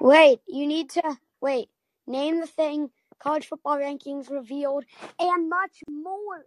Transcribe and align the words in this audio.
Wait, 0.00 0.40
you 0.48 0.66
need 0.66 0.88
to 0.90 1.18
wait. 1.42 1.68
Name 2.06 2.40
the 2.40 2.46
thing. 2.46 2.90
College 3.22 3.46
football 3.48 3.76
rankings 3.76 4.30
revealed, 4.30 4.84
and 5.18 5.50
much 5.50 5.82
more. 5.90 6.46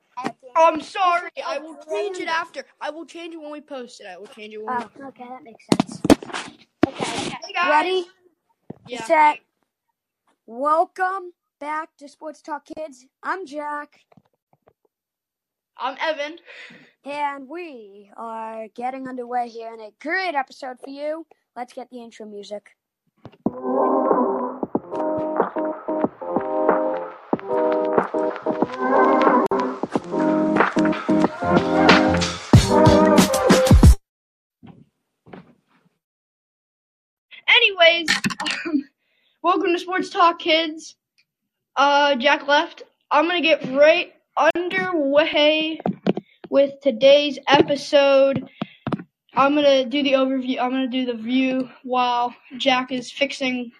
I'm 0.55 0.81
sorry. 0.81 1.29
I 1.45 1.59
will 1.59 1.77
change 1.87 2.17
it 2.17 2.27
after. 2.27 2.65
I 2.81 2.89
will 2.89 3.05
change 3.05 3.35
it 3.35 3.37
when 3.41 3.51
we 3.51 3.61
post 3.61 4.01
it. 4.01 4.07
I 4.07 4.17
will 4.17 4.25
change 4.25 4.55
it 4.55 4.63
when 4.63 4.75
we 4.75 4.83
Oh, 4.83 5.07
okay, 5.09 5.23
that 5.29 5.43
makes 5.43 5.65
sense. 5.67 6.01
Okay, 6.87 7.03
Hey 7.03 7.69
ready, 7.69 8.05
Yeah. 8.87 9.03
set. 9.03 9.39
Welcome 10.47 11.33
back 11.59 11.95
to 11.97 12.07
Sports 12.09 12.41
Talk 12.41 12.65
Kids. 12.65 13.05
I'm 13.21 13.45
Jack, 13.45 13.99
I'm 15.77 15.95
Evan. 16.01 16.39
and 17.05 17.47
we 17.47 18.09
are 18.17 18.67
getting 18.69 19.07
underway 19.07 19.47
here 19.47 19.71
in 19.75 19.79
a 19.79 19.91
great 20.01 20.33
episode 20.33 20.77
for 20.83 20.89
you. 20.89 21.27
Let's 21.55 21.73
get 21.73 21.91
the 21.91 22.01
intro 22.01 22.25
music. 22.25 22.75
Anyways, 23.53 23.67
um, 38.41 38.89
welcome 39.43 39.71
to 39.71 39.77
Sports 39.77 40.09
Talk 40.09 40.39
Kids. 40.39 40.95
Uh, 41.75 42.15
Jack 42.15 42.47
left. 42.47 42.81
I'm 43.11 43.27
gonna 43.27 43.41
get 43.41 43.63
right 43.75 44.13
underway 44.55 45.79
with 46.49 46.79
today's 46.81 47.37
episode. 47.47 48.49
I'm 49.35 49.55
gonna 49.55 49.85
do 49.85 50.03
the 50.03 50.13
overview. 50.13 50.59
I'm 50.59 50.71
gonna 50.71 50.87
do 50.87 51.05
the 51.05 51.13
view 51.13 51.69
while 51.83 52.35
Jack 52.57 52.91
is 52.91 53.11
fixing 53.11 53.71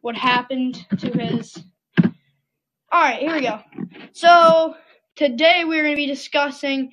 what 0.00 0.16
happened 0.16 0.84
to 0.98 1.10
his. 1.10 1.56
All 2.92 3.02
right, 3.02 3.20
here 3.20 3.34
we 3.34 3.42
go. 3.42 3.60
So 4.12 4.74
today 5.14 5.62
we're 5.64 5.84
gonna 5.84 5.96
be 5.96 6.06
discussing 6.06 6.92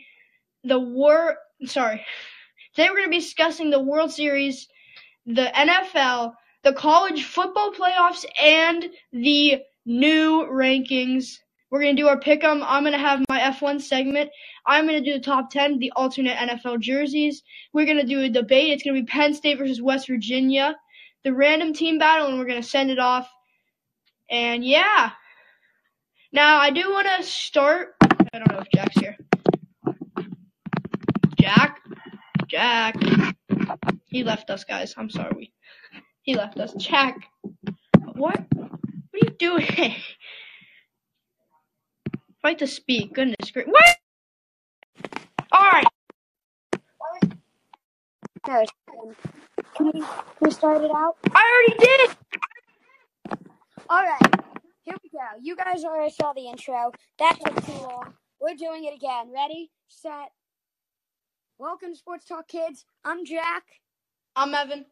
the 0.64 0.80
war. 0.80 1.38
Sorry, 1.66 2.06
today 2.76 2.90
we're 2.90 2.98
gonna 2.98 3.10
be 3.10 3.20
discussing 3.20 3.72
the 3.72 3.82
World 3.82 4.12
Series 4.12 4.68
the 5.28 5.52
NFL, 5.54 6.34
the 6.64 6.74
college 6.74 7.26
football 7.26 7.72
playoffs, 7.72 8.26
and 8.42 8.90
the 9.12 9.62
new 9.86 10.48
rankings. 10.50 11.40
We're 11.70 11.82
gonna 11.82 11.96
do 11.96 12.08
our 12.08 12.20
pick 12.20 12.44
'em. 12.44 12.64
I'm 12.64 12.84
gonna 12.84 12.98
have 12.98 13.24
my 13.30 13.40
F1 13.40 13.80
segment. 13.80 14.30
I'm 14.66 14.86
gonna 14.86 15.02
do 15.02 15.14
the 15.14 15.20
top 15.20 15.50
10, 15.50 15.80
the 15.80 15.92
alternate 15.96 16.38
NFL 16.38 16.78
jerseys. 16.80 17.44
We're 17.74 17.86
gonna 17.86 18.06
do 18.06 18.22
a 18.22 18.30
debate. 18.30 18.72
It's 18.72 18.84
gonna 18.84 19.00
be 19.00 19.06
Penn 19.06 19.34
State 19.34 19.58
versus 19.58 19.82
West 19.82 20.08
Virginia, 20.08 20.76
the 21.24 21.34
random 21.34 21.74
team 21.74 21.98
battle, 21.98 22.28
and 22.28 22.40
we're 22.40 22.46
gonna 22.46 22.64
send 22.64 22.90
it 22.90 23.00
off. 23.00 23.30
And 24.30 24.64
yeah. 24.66 25.12
Now 26.32 26.58
I 26.58 26.70
do 26.72 26.90
want 26.92 27.08
to 27.08 27.24
start. 27.24 27.96
I 28.02 28.40
don't 28.40 28.52
know 28.52 28.60
if 28.60 28.68
Jack's 28.74 29.00
here. 29.00 29.18
Jack, 31.40 31.82
Jack. 32.48 32.96
He 34.06 34.24
left 34.24 34.50
us, 34.50 34.64
guys. 34.64 34.94
I'm 34.98 35.10
sorry. 35.10 35.54
He 36.22 36.36
left 36.36 36.60
us. 36.60 36.74
Jack. 36.74 37.16
What? 38.14 38.42
What 38.54 38.72
are 38.72 39.20
you 39.22 39.30
doing? 39.38 39.96
Fight 42.48 42.60
to 42.60 42.68
speak. 42.68 43.14
Goodness 43.14 43.52
gracious. 43.52 43.74
What? 43.74 43.98
Alright. 45.54 45.84
No. 48.48 48.66
Can 49.76 49.92
we, 49.94 50.00
can 50.00 50.06
we 50.40 50.52
start 50.52 50.82
it 50.82 50.92
out? 50.92 51.18
I 51.36 51.68
already 51.68 52.08
did. 52.08 52.18
All 53.90 54.02
right, 54.02 54.46
here 54.84 54.96
we 55.04 55.10
go. 55.10 55.20
You 55.42 55.58
guys 55.58 55.84
already 55.84 56.14
saw 56.14 56.32
the 56.32 56.48
intro. 56.48 56.94
That 57.20 57.38
took 57.44 57.66
too 57.66 57.74
long. 57.82 58.14
We're 58.40 58.56
doing 58.56 58.86
it 58.86 58.96
again. 58.96 59.30
Ready, 59.34 59.70
set. 59.90 60.32
Welcome 61.60 61.92
to 61.92 61.98
Sports 61.98 62.24
Talk 62.24 62.48
Kids. 62.48 62.86
I'm 63.04 63.26
Jack, 63.26 63.64
I'm 64.38 64.54
Evan. 64.54 64.86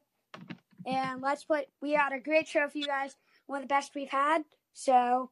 and 0.85 1.21
let's 1.21 1.45
put. 1.45 1.67
We 1.81 1.95
got 1.95 2.11
a 2.11 2.19
great 2.19 2.49
show 2.49 2.67
for 2.67 2.77
you 2.77 2.85
guys. 2.85 3.15
One 3.47 3.61
of 3.61 3.63
the 3.63 3.73
best 3.73 3.95
we've 3.95 4.09
had. 4.09 4.41
So, 4.73 5.31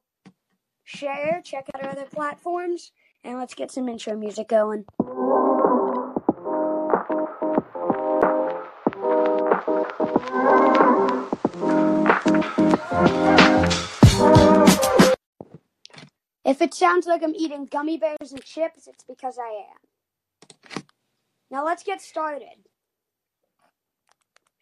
share, 0.84 1.42
check 1.44 1.70
out 1.74 1.84
our 1.84 1.92
other 1.92 2.06
platforms, 2.06 2.92
and 3.24 3.38
let's 3.38 3.54
get 3.54 3.72
some 3.72 3.88
intro 3.90 4.16
music 4.16 4.50
going. 4.50 4.86
If 16.46 16.62
it 16.62 16.74
sounds 16.74 17.08
like 17.08 17.24
I'm 17.24 17.36
eating 17.36 17.66
gummy 17.66 17.98
bears 17.98 18.32
and 18.32 18.44
chips, 18.44 18.88
it's 18.88 19.04
because 19.04 19.38
I 19.38 19.64
am. 19.72 20.84
Now 21.50 21.66
let's 21.66 21.84
get 21.84 22.02
started. 22.02 22.68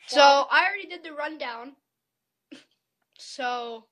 So 0.08 0.22
I 0.22 0.66
already 0.68 0.88
did 0.88 1.04
the 1.04 1.14
rundown. 1.14 1.74
So 3.24 3.86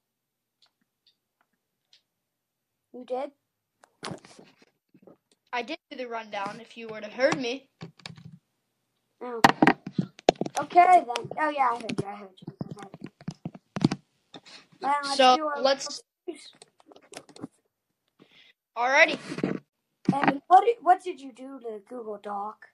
You 2.99 3.05
did? 3.05 3.31
I 5.53 5.61
did 5.61 5.77
do 5.89 5.95
the 5.95 6.09
rundown 6.09 6.59
if 6.59 6.75
you 6.75 6.89
would 6.89 7.05
have 7.05 7.13
heard 7.13 7.39
me. 7.39 7.69
Oh. 9.23 9.39
Okay 10.59 11.05
then. 11.07 11.29
Oh 11.39 11.49
yeah, 11.49 11.69
I 11.71 11.79
heard 11.79 11.95
you. 11.97 12.05
I 12.05 12.15
heard 12.15 12.29
you. 12.45 12.53
I 14.83 14.93
heard 15.01 15.17
you. 15.17 15.45
Well, 15.45 15.63
let's 15.63 15.95
So 15.95 16.01
let's 16.27 16.51
alrighty. 18.77 19.17
And 20.13 20.41
what 20.47 20.65
did, 20.65 20.75
what 20.81 21.01
did 21.01 21.21
you 21.21 21.31
do 21.31 21.57
to 21.61 21.79
Google 21.87 22.19
Doc? 22.21 22.65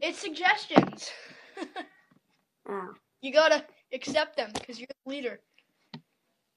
It's 0.00 0.18
suggestions. 0.18 1.10
Oh. 2.66 2.94
you 3.20 3.30
gotta 3.30 3.62
accept 3.92 4.38
them 4.38 4.48
because 4.54 4.78
you're 4.78 4.88
the 5.04 5.10
leader. 5.10 5.40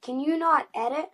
Can 0.02 0.22
you 0.22 0.38
not 0.38 0.70
edit? 0.74 1.10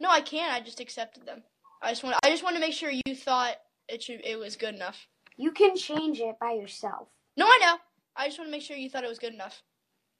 No, 0.00 0.10
I 0.10 0.20
can't. 0.20 0.52
I 0.52 0.60
just 0.60 0.80
accepted 0.80 1.26
them. 1.26 1.42
I 1.82 1.90
just 1.90 2.04
want. 2.04 2.16
I 2.24 2.30
just 2.30 2.42
want 2.42 2.56
to 2.56 2.60
make 2.60 2.74
sure 2.74 2.90
you 2.90 3.14
thought 3.14 3.56
it 3.88 4.02
should. 4.02 4.20
It 4.24 4.38
was 4.38 4.56
good 4.56 4.74
enough. 4.74 5.06
You 5.36 5.52
can 5.52 5.76
change 5.76 6.20
it 6.20 6.36
by 6.40 6.52
yourself. 6.52 7.08
No, 7.36 7.46
I 7.46 7.58
know. 7.60 7.76
I 8.16 8.26
just 8.26 8.38
want 8.38 8.48
to 8.48 8.52
make 8.52 8.62
sure 8.62 8.76
you 8.76 8.90
thought 8.90 9.04
it 9.04 9.08
was 9.08 9.18
good 9.20 9.34
enough. 9.34 9.62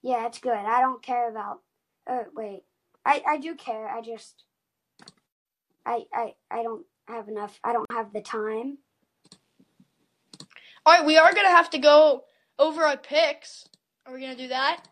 Yeah, 0.03 0.27
it's 0.27 0.39
good. 0.39 0.53
I 0.53 0.81
don't 0.81 1.03
care 1.03 1.31
about. 1.31 1.61
Oh 2.09 2.25
wait, 2.35 2.63
I 3.05 3.23
I 3.29 3.39
do 3.39 3.55
care. 3.55 3.89
I 3.89 4.01
just. 4.01 4.45
I 5.85 6.05
I 6.13 6.35
I 6.51 6.63
don't 6.63 6.85
have 7.09 7.29
enough. 7.29 7.59
I 7.65 7.73
don't 7.73 7.91
have 7.93 8.13
the 8.13 8.21
time. 8.21 8.79
All 10.87 10.95
right, 10.95 11.05
we 11.05 11.19
are 11.19 11.35
gonna 11.35 11.49
have 11.49 11.71
to 11.71 11.79
go 11.79 12.25
over 12.59 12.83
our 12.85 12.97
picks. 12.97 13.65
Are 14.07 14.15
we 14.15 14.21
gonna 14.21 14.37
do 14.37 14.49
that? 14.49 14.85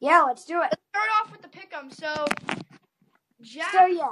Yeah, 0.00 0.22
let's 0.26 0.44
do 0.44 0.56
it. 0.62 0.70
Let's 0.70 0.82
start 0.90 1.08
off 1.20 1.32
with 1.32 1.42
the 1.42 1.48
pick'em. 1.48 1.92
So, 1.94 2.24
Jack, 3.40 3.72
So 3.72 3.86
yeah, 3.86 4.06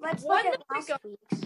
let's 0.00 0.24
Won 0.24 0.44
look 0.44 0.54
at 0.54 0.60
the 0.60 0.74
last 0.92 1.04
week's. 1.04 1.44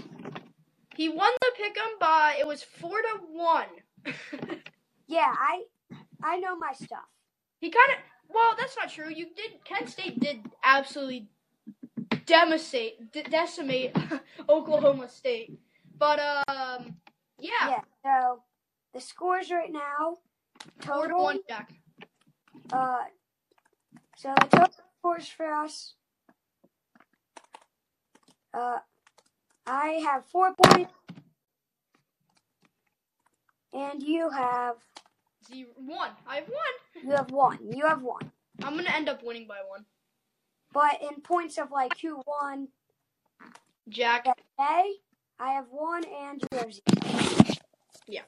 he 0.97 1.08
won 1.08 1.30
the 1.41 1.52
pick'em 1.62 1.98
by 2.00 2.36
it 2.38 2.47
was 2.47 2.62
four 2.62 2.98
to 3.00 3.20
one. 3.30 3.66
Yeah, 5.08 5.32
I 5.38 5.62
I 6.22 6.38
know 6.41 6.56
my 6.56 6.72
stuff. 6.72 7.04
he 7.60 7.70
kind 7.70 7.91
of. 7.92 7.98
Well, 8.34 8.56
that's 8.58 8.76
not 8.76 8.91
true. 8.91 9.08
You 9.08 9.26
did. 9.36 9.64
Kent 9.64 9.88
State 9.88 10.19
did 10.19 10.41
absolutely 10.64 11.28
decimate, 12.26 13.12
de- 13.12 13.22
decimate 13.30 13.96
Oklahoma 14.48 15.08
State. 15.08 15.58
But 15.96 16.19
um, 16.48 16.96
yeah, 17.38 17.50
Yeah. 17.70 17.81
So 18.05 18.43
the 18.94 19.00
scores 19.00 19.50
right 19.52 19.72
now 19.72 20.16
total. 20.81 21.22
one, 21.22 21.38
Jack. 21.49 21.72
Uh, 22.72 23.05
so 24.16 24.34
the 24.40 24.46
total 24.49 24.75
scores 24.99 25.28
for 25.28 25.52
us. 25.52 25.94
Uh, 28.56 28.79
I 29.67 30.00
have 30.06 30.25
four 30.26 30.55
points, 30.55 30.93
and 33.75 34.03
you 34.03 34.31
have 34.31 34.76
Zero, 35.49 35.69
one. 35.76 36.11
I 36.26 36.37
have 36.37 36.49
one. 36.49 37.05
you 37.05 37.11
have 37.12 37.31
one. 37.31 37.58
You 37.70 37.87
have 37.87 38.03
one. 38.03 38.32
I'm 38.62 38.76
gonna 38.76 38.91
end 38.91 39.08
up 39.11 39.23
winning 39.23 39.47
by 39.47 39.58
one. 39.69 39.85
But 40.73 41.03
in 41.03 41.20
points 41.20 41.58
of 41.58 41.70
like 41.70 41.99
who 42.00 42.23
won 42.26 42.69
Jack. 43.88 44.25
that 44.25 44.38
I 44.59 45.52
have 45.52 45.67
one, 45.70 46.05
and 46.05 46.43
you 46.50 46.59
have 46.59 46.73
zero. 48.09 48.25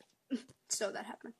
So 0.68 0.92
that 0.92 1.06
happened. 1.06 1.34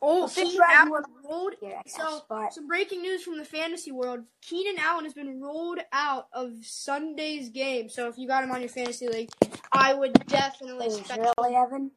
Oh, 0.00 0.20
Well, 0.20 0.28
Keenan 0.28 0.60
Allen 0.68 1.02
rolled. 1.24 1.54
Here, 1.60 1.80
guess. 1.84 1.96
So, 1.96 2.22
but 2.28 2.52
some 2.52 2.66
breaking 2.66 3.02
news 3.02 3.22
from 3.22 3.36
the 3.38 3.44
fantasy 3.44 3.92
world: 3.92 4.20
Keenan 4.42 4.78
Allen 4.78 5.04
has 5.04 5.14
been 5.14 5.40
rolled 5.40 5.80
out 5.92 6.28
of 6.32 6.52
Sunday's 6.62 7.48
game. 7.48 7.88
So, 7.88 8.08
if 8.08 8.16
you 8.18 8.28
got 8.28 8.44
him 8.44 8.50
on 8.50 8.60
your 8.60 8.68
fantasy 8.68 9.08
league, 9.08 9.30
I 9.72 9.94
would 9.94 10.12
definitely 10.26 10.86
is 10.86 10.98
expect. 10.98 11.20
really 11.38 11.54
Evan. 11.56 11.90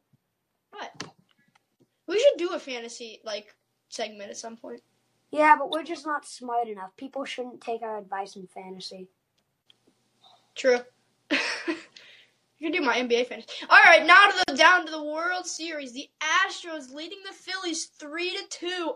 What? 0.70 1.04
We 2.06 2.18
should 2.18 2.38
do 2.38 2.50
a 2.54 2.58
fantasy 2.58 3.20
like 3.24 3.54
segment 3.88 4.30
at 4.30 4.36
some 4.36 4.56
point. 4.56 4.82
Yeah, 5.30 5.56
but 5.58 5.70
we're 5.70 5.82
just 5.84 6.04
not 6.04 6.26
smart 6.26 6.68
enough. 6.68 6.90
People 6.96 7.24
shouldn't 7.24 7.60
take 7.60 7.82
our 7.82 7.98
advice 7.98 8.36
in 8.36 8.46
fantasy. 8.48 9.08
True. 10.54 10.80
You 12.62 12.70
can 12.70 12.80
do 12.80 12.86
my 12.86 12.96
NBA 12.96 13.26
fantasy. 13.26 13.48
All 13.68 13.80
right, 13.84 14.06
now 14.06 14.26
to 14.26 14.44
the 14.46 14.54
down 14.54 14.86
to 14.86 14.92
the 14.92 15.02
World 15.02 15.46
Series. 15.46 15.92
The 15.92 16.08
Astros 16.22 16.94
leading 16.94 17.18
the 17.26 17.32
Phillies 17.32 17.86
three 17.98 18.30
to 18.30 18.42
two, 18.50 18.94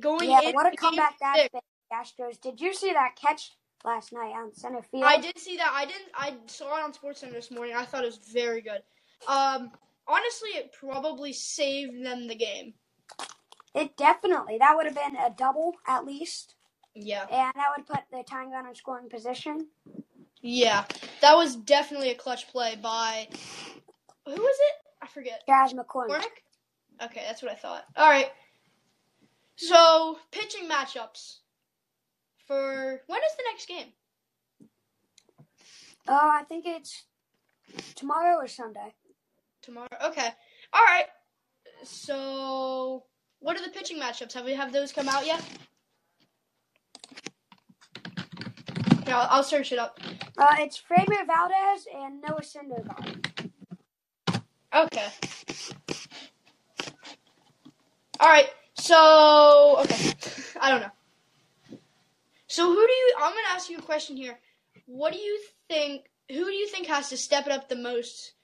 going 0.00 0.30
Yeah, 0.30 0.50
what 0.52 0.72
a 0.72 0.74
comeback 0.74 1.18
that 1.20 1.48
Astros. 1.92 2.40
Did 2.40 2.58
you 2.58 2.72
see 2.72 2.94
that 2.94 3.14
catch 3.20 3.52
last 3.84 4.14
night 4.14 4.32
on 4.34 4.54
center 4.54 4.80
field? 4.80 5.04
I 5.04 5.18
did 5.18 5.38
see 5.38 5.58
that. 5.58 5.70
I 5.74 5.84
didn't. 5.84 6.08
I 6.14 6.36
saw 6.46 6.78
it 6.78 6.84
on 6.84 6.92
SportsCenter 6.94 7.34
this 7.34 7.50
morning. 7.50 7.74
I 7.76 7.84
thought 7.84 8.02
it 8.02 8.06
was 8.06 8.20
very 8.32 8.62
good. 8.62 8.80
Um, 9.28 9.72
honestly, 10.08 10.50
it 10.54 10.72
probably 10.72 11.34
saved 11.34 12.02
them 12.02 12.26
the 12.26 12.34
game. 12.34 12.72
It 13.74 13.94
definitely. 13.98 14.56
That 14.58 14.74
would 14.74 14.86
have 14.86 14.94
been 14.94 15.16
a 15.16 15.34
double 15.36 15.74
at 15.86 16.06
least, 16.06 16.54
Yeah, 16.94 17.26
and 17.30 17.52
that 17.56 17.68
would 17.76 17.86
put 17.86 18.04
the 18.10 18.24
tying 18.26 18.52
gun 18.52 18.66
in 18.66 18.74
scoring 18.74 19.10
position. 19.10 19.68
Yeah, 20.42 20.84
that 21.22 21.36
was 21.36 21.56
definitely 21.56 22.10
a 22.10 22.14
clutch 22.14 22.48
play 22.48 22.76
by 22.76 23.28
who 24.24 24.32
was 24.32 24.56
it? 24.58 24.74
I 25.02 25.06
forget. 25.06 25.42
Chas 25.48 25.72
McCormick. 25.72 26.08
Cornick? 26.10 27.04
Okay, 27.04 27.22
that's 27.26 27.42
what 27.42 27.52
I 27.52 27.54
thought. 27.54 27.84
All 27.96 28.08
right. 28.08 28.30
So 29.56 30.18
pitching 30.32 30.68
matchups 30.68 31.38
for 32.46 33.00
when 33.06 33.20
is 33.20 33.36
the 33.36 33.44
next 33.50 33.68
game? 33.68 33.92
Oh, 36.08 36.30
I 36.32 36.42
think 36.44 36.64
it's 36.66 37.04
tomorrow 37.94 38.36
or 38.36 38.46
Sunday. 38.46 38.94
Tomorrow. 39.62 39.88
Okay. 40.04 40.28
All 40.72 40.84
right. 40.84 41.06
So 41.84 43.04
what 43.40 43.56
are 43.58 43.64
the 43.64 43.70
pitching 43.70 43.98
matchups? 43.98 44.32
Have 44.34 44.44
we 44.44 44.54
have 44.54 44.72
those 44.72 44.92
come 44.92 45.08
out 45.08 45.26
yet? 45.26 45.42
Yeah, 49.06 49.18
I'll, 49.18 49.28
I'll 49.38 49.44
search 49.44 49.72
it 49.72 49.78
up. 49.78 49.98
Uh, 50.38 50.54
it's 50.58 50.80
Framber 50.80 51.26
Valdez 51.26 51.86
and 51.94 52.20
Noah 52.20 52.42
Syndergaard. 52.42 53.50
Okay. 54.74 55.06
All 58.20 58.28
right. 58.28 58.48
So 58.74 59.78
okay, 59.80 60.12
I 60.60 60.70
don't 60.70 60.80
know. 60.80 61.78
So 62.48 62.66
who 62.66 62.86
do 62.86 62.92
you? 62.92 63.14
I'm 63.18 63.30
gonna 63.30 63.54
ask 63.54 63.70
you 63.70 63.78
a 63.78 63.82
question 63.82 64.16
here. 64.16 64.38
What 64.84 65.12
do 65.12 65.18
you 65.18 65.40
think? 65.68 66.06
Who 66.28 66.44
do 66.44 66.52
you 66.52 66.68
think 66.68 66.86
has 66.86 67.08
to 67.08 67.16
step 67.16 67.46
it 67.46 67.52
up 67.52 67.68
the 67.68 67.76
most 67.76 68.34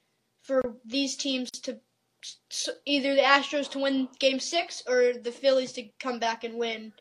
for 0.42 0.76
these 0.84 1.16
teams 1.16 1.50
to 1.50 1.78
either 2.86 3.14
the 3.14 3.22
Astros 3.22 3.70
to 3.72 3.78
win 3.78 4.08
Game 4.18 4.40
Six 4.40 4.82
or 4.88 5.12
the 5.12 5.32
Phillies 5.32 5.72
to 5.72 5.88
come 6.00 6.18
back 6.18 6.44
and 6.44 6.54
win 6.54 6.92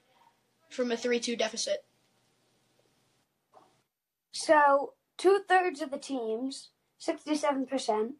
from 0.69 0.91
a 0.91 0.97
three-two 0.97 1.35
deficit? 1.35 1.85
So 4.31 4.93
two 5.17 5.41
thirds 5.47 5.81
of 5.81 5.91
the 5.91 5.97
teams, 5.97 6.69
sixty-seven 6.97 7.65
percent, 7.65 8.15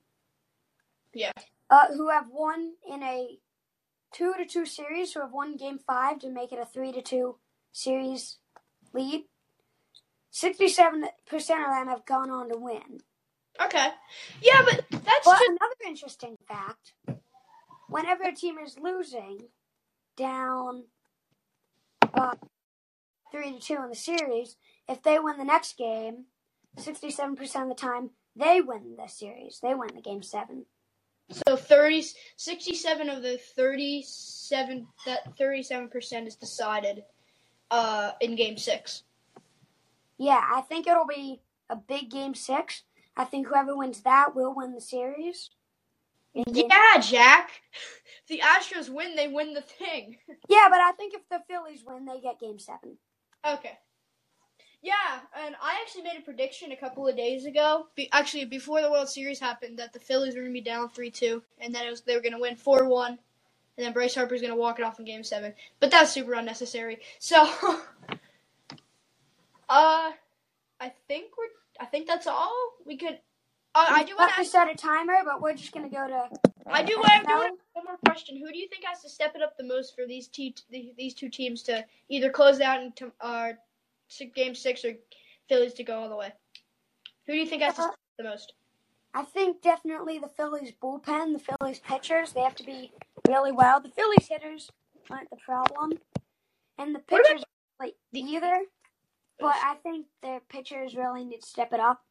Yeah. 1.14 1.32
uh, 1.70 1.88
who 1.96 2.10
have 2.10 2.28
won 2.30 2.74
in 2.88 3.02
a 3.04 3.40
two 4.14 4.34
to 4.38 4.46
two 4.46 4.66
series, 4.66 5.14
who 5.14 5.22
have 5.22 5.32
won 5.32 5.56
Game 5.58 5.80
Five 5.80 6.20
to 6.20 6.30
make 6.30 6.52
it 6.52 6.60
a 6.60 6.66
three 6.66 6.92
to 6.92 7.02
two 7.02 7.38
series 7.72 8.38
lead. 8.94 9.26
Sixty-seven 10.32 11.06
percent 11.28 11.62
of 11.64 11.70
them 11.70 11.88
have 11.88 12.06
gone 12.06 12.30
on 12.30 12.50
to 12.50 12.58
win. 12.58 13.00
Okay. 13.62 13.90
Yeah, 14.42 14.62
but 14.64 14.86
that's 14.90 15.26
But 15.26 15.40
just 15.40 15.50
another 15.50 15.76
interesting 15.86 16.36
fact: 16.48 16.94
whenever 17.90 18.24
a 18.24 18.34
team 18.34 18.58
is 18.58 18.78
losing, 18.80 19.48
down 20.18 20.86
uh, 22.14 22.36
three 23.32 23.54
to 23.54 23.60
two 23.60 23.76
in 23.84 23.90
the 23.90 23.96
series, 23.96 24.56
if 24.88 25.02
they 25.04 25.20
win 25.20 25.38
the 25.38 25.46
next 25.46 25.78
game, 25.78 26.26
sixty-seven 26.78 27.36
percent 27.36 27.70
of 27.70 27.70
the 27.70 27.82
time 27.82 28.12
they 28.36 28.62
win 28.62 28.96
the 28.98 29.08
series. 29.08 29.60
They 29.62 29.74
win 29.74 29.90
the 29.94 30.02
game 30.02 30.24
seven. 30.24 30.66
So 31.48 31.56
30, 31.56 32.06
67 32.36 33.10
of 33.10 33.24
the 33.24 33.38
37, 33.56 34.88
that 35.06 35.38
37% 35.38 36.28
is 36.28 36.36
decided 36.36 37.04
uh, 37.70 38.12
in 38.20 38.36
game 38.36 38.58
six. 38.58 39.04
Yeah, 40.18 40.42
I 40.54 40.62
think 40.62 40.88
it'll 40.88 41.08
be 41.08 41.42
a 41.70 41.76
big 41.76 42.10
game 42.10 42.36
six. 42.36 42.84
I 43.16 43.24
think 43.24 43.48
whoever 43.48 43.76
wins 43.76 44.02
that 44.02 44.36
will 44.36 44.54
win 44.54 44.74
the 44.74 44.82
series. 44.82 45.52
Yeah, 46.34 46.98
Jack. 47.00 47.50
If 47.74 48.28
the 48.28 48.42
Astros 48.42 48.90
win, 48.90 49.16
they 49.16 49.28
win 49.28 49.54
the 49.54 49.62
thing. 49.62 50.18
yeah, 50.50 50.68
but 50.70 50.80
I 50.80 50.92
think 50.98 51.14
if 51.14 51.22
the 51.30 51.42
Phillies 51.50 51.84
win, 51.86 52.06
they 52.06 52.20
get 52.20 52.40
game 52.40 52.60
seven. 52.60 52.98
Okay. 53.46 53.78
Yeah, 54.82 54.94
and 55.46 55.56
I 55.62 55.80
actually 55.82 56.04
made 56.04 56.18
a 56.20 56.24
prediction 56.24 56.72
a 56.72 56.76
couple 56.78 57.08
of 57.08 57.18
days 57.18 57.46
ago. 57.46 57.88
Be- 57.96 58.10
actually, 58.14 58.46
before 58.46 58.82
the 58.82 58.90
World 58.92 59.10
Series 59.10 59.40
happened, 59.40 59.78
that 59.80 59.92
the 59.94 60.00
Phillies 60.00 60.36
were 60.36 60.42
going 60.42 60.54
to 60.54 60.60
be 60.60 60.62
down 60.62 60.90
3 60.90 61.10
2, 61.12 61.42
and 61.60 61.74
then 61.76 61.86
it 61.88 61.92
was, 61.92 62.02
they 62.02 62.16
were 62.16 62.22
going 62.22 62.34
to 62.34 62.40
win 62.40 62.56
4 62.56 62.88
1, 62.88 63.10
and 63.12 63.18
then 63.78 63.94
Bryce 63.94 64.16
Harper's 64.16 64.42
going 64.42 64.54
to 64.54 64.60
walk 64.60 64.80
it 64.80 64.84
off 64.86 65.00
in 65.00 65.06
game 65.06 65.24
7. 65.24 65.54
But 65.80 65.92
that's 65.92 66.12
super 66.12 66.34
unnecessary. 66.34 67.00
So, 67.20 67.44
uh, 69.70 70.12
I 70.82 70.94
think 71.10 71.38
we're. 71.38 71.48
I 71.80 71.88
think 71.88 72.08
that's 72.08 72.28
all 72.28 72.56
we 72.86 72.98
could. 72.98 73.20
Uh, 73.76 73.88
I 73.90 74.06
do 74.06 74.18
want 74.18 74.34
to 74.36 74.44
to 74.44 74.50
set 74.50 74.72
a 74.72 74.76
timer, 74.76 75.16
but 75.26 75.42
we're 75.42 75.56
just 75.56 75.74
gonna 75.74 75.90
go 75.90 76.08
to. 76.08 76.30
I 76.68 76.84
do 76.84 76.98
want 76.98 77.24
to 77.24 77.28
do 77.28 77.36
one 77.74 77.86
more 77.86 78.00
question. 78.08 78.38
Who 78.38 78.52
do 78.52 78.60
you 78.60 78.70
think 78.70 78.86
has 78.86 79.04
to 79.04 79.10
step 79.10 79.34
it 79.36 79.44
up 79.44 79.58
the 79.58 79.66
most 79.66 79.96
for 79.96 80.08
these 80.08 80.28
two 80.28 80.52
these 80.98 81.16
two 81.16 81.30
teams 81.30 81.64
to 81.66 81.86
either 82.10 82.32
close 82.32 82.62
out 82.62 82.84
into 82.84 83.14
uh 83.22 83.52
si- 83.52 83.71
game 84.36 84.56
six 84.56 84.84
or 84.86 84.94
Phillies 85.50 85.74
to 85.76 85.84
go 85.84 86.00
all 86.04 86.10
the 86.10 86.16
way? 86.16 86.32
Who 87.28 87.34
do 87.34 87.40
you 87.40 87.46
think 87.46 87.62
has 87.62 87.76
to 87.76 87.82
step 87.84 87.92
it 87.92 87.94
up 87.94 88.00
the 88.18 88.24
most? 88.26 88.54
I 89.14 89.24
think 89.24 89.62
definitely 89.62 90.20
the 90.20 90.30
Phillies 90.30 90.72
bullpen, 90.82 91.34
the 91.34 91.40
Phillies 91.60 91.80
pitchers, 91.80 92.32
they 92.34 92.42
have 92.42 92.56
to 92.56 92.64
be 92.64 92.92
really 93.28 93.52
well. 93.52 93.80
The 93.82 93.90
Phillies 93.90 94.28
hitters 94.30 94.70
aren't 95.10 95.30
the 95.30 95.38
problem, 95.38 95.92
and 96.78 96.96
the 96.96 97.00
pitchers 97.00 97.44
like 97.80 97.96
either. 98.14 98.62
But 99.40 99.56
I 99.56 99.76
think 99.82 100.06
their 100.22 100.40
pitchers 100.50 100.96
really 100.96 101.26
need 101.26 101.42
to 101.42 101.48
step 101.48 101.74
it 101.74 101.80
up. 101.80 102.02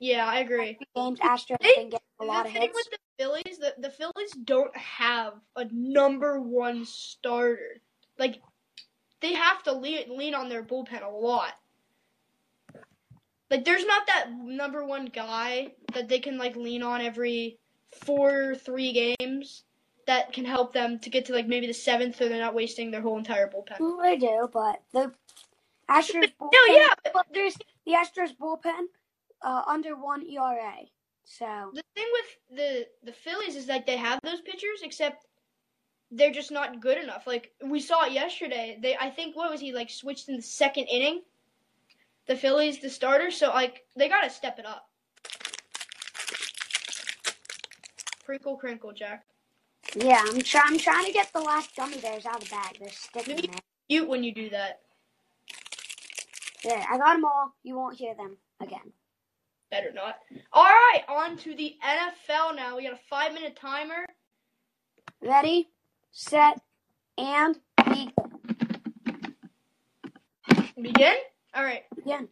Yeah, 0.00 0.26
I 0.26 0.40
agree. 0.40 0.76
Games 0.96 1.20
Astros 1.20 1.58
They- 1.60 1.74
been 1.76 1.90
getting 1.90 1.98
a 2.20 2.24
lot 2.24 2.44
the 2.44 2.50
of 2.50 2.56
hits. 2.56 2.74
with 2.74 2.90
the 2.90 2.98
Phillies, 3.18 3.58
the, 3.58 3.74
the 3.78 3.90
Phillies 3.90 4.32
don't 4.44 4.76
have 4.76 5.34
a 5.56 5.66
number 5.70 6.40
one 6.40 6.84
starter. 6.84 7.80
Like 8.18 8.42
they 9.20 9.34
have 9.34 9.62
to 9.64 9.72
lean 9.72 10.16
lean 10.18 10.34
on 10.34 10.48
their 10.48 10.64
bullpen 10.64 11.02
a 11.04 11.08
lot. 11.08 11.54
Like 13.50 13.64
there's 13.64 13.84
not 13.84 14.06
that 14.06 14.30
number 14.30 14.84
one 14.84 15.06
guy 15.06 15.72
that 15.92 16.08
they 16.08 16.20
can 16.20 16.38
like 16.38 16.56
lean 16.56 16.82
on 16.82 17.00
every 17.00 17.58
four 17.92 18.54
three 18.54 19.16
games 19.18 19.64
that 20.06 20.32
can 20.32 20.44
help 20.44 20.72
them 20.72 20.98
to 21.00 21.10
get 21.10 21.26
to 21.26 21.32
like 21.32 21.46
maybe 21.46 21.66
the 21.66 21.74
seventh 21.74 22.16
so 22.16 22.28
they're 22.28 22.38
not 22.38 22.54
wasting 22.54 22.90
their 22.90 23.00
whole 23.00 23.18
entire 23.18 23.48
bullpen. 23.48 23.78
Well, 23.80 23.98
they 24.02 24.16
do, 24.16 24.48
but 24.52 24.80
the 24.92 25.12
Astros 25.88 26.32
bullpen. 26.40 26.50
No, 26.52 26.74
yeah, 26.74 26.94
but 27.12 27.26
there's 27.32 27.56
the 27.84 27.92
Astros 27.92 28.36
bullpen 28.36 28.86
uh, 29.42 29.62
under 29.66 29.96
one 29.96 30.24
ERA. 30.26 30.74
So 31.24 31.70
the 31.74 31.82
thing 31.94 32.06
with 32.12 32.58
the 32.58 32.86
the 33.04 33.12
Phillies 33.12 33.56
is 33.56 33.66
like 33.66 33.86
they 33.86 33.96
have 33.96 34.20
those 34.22 34.40
pitchers, 34.40 34.82
except 34.82 35.26
they're 36.10 36.32
just 36.32 36.50
not 36.50 36.80
good 36.80 36.98
enough. 36.98 37.26
Like 37.26 37.52
we 37.64 37.80
saw 37.80 38.06
it 38.06 38.12
yesterday. 38.12 38.78
They 38.80 38.96
I 38.96 39.10
think 39.10 39.36
what 39.36 39.50
was 39.50 39.60
he 39.60 39.72
like 39.72 39.90
switched 39.90 40.28
in 40.28 40.36
the 40.36 40.42
second 40.42 40.84
inning. 40.86 41.22
The 42.30 42.36
Phillies, 42.36 42.78
the 42.78 42.88
starter, 42.88 43.32
so 43.32 43.48
like 43.48 43.82
they 43.96 44.08
gotta 44.08 44.30
step 44.30 44.60
it 44.60 44.64
up. 44.64 44.88
Crinkle, 48.24 48.56
crinkle, 48.56 48.92
Jack. 48.92 49.24
yeah, 49.96 50.22
I'm 50.24 50.40
trying. 50.40 50.74
I'm 50.74 50.78
trying 50.78 51.06
to 51.06 51.12
get 51.12 51.32
the 51.32 51.40
last 51.40 51.74
gummy 51.74 51.98
bears 51.98 52.26
out 52.26 52.36
of 52.40 52.44
the 52.48 52.50
bag. 52.54 52.76
They're 52.78 52.88
sticking 52.90 53.34
Maybe- 53.34 53.48
there. 53.48 53.58
You 53.88 54.06
when 54.06 54.22
you 54.22 54.32
do 54.32 54.48
that, 54.50 54.82
Yeah, 56.62 56.86
I 56.88 56.98
got 56.98 57.14
them 57.14 57.24
all. 57.24 57.52
You 57.64 57.74
won't 57.74 57.96
hear 57.96 58.14
them 58.14 58.36
again. 58.60 58.92
better 59.72 59.90
not. 59.92 60.20
All 60.52 60.62
right, 60.62 61.02
on 61.08 61.36
to 61.38 61.56
the 61.56 61.74
NFL 61.84 62.54
now. 62.54 62.76
We 62.76 62.84
got 62.84 62.92
a 62.92 63.00
five 63.10 63.32
minute 63.34 63.56
timer. 63.56 64.06
Ready, 65.20 65.68
set, 66.12 66.60
and 67.18 67.58
begin. 67.76 68.12
Begin. 70.80 71.16
All 71.54 71.64
right, 71.64 71.82
Yeah. 72.04 72.22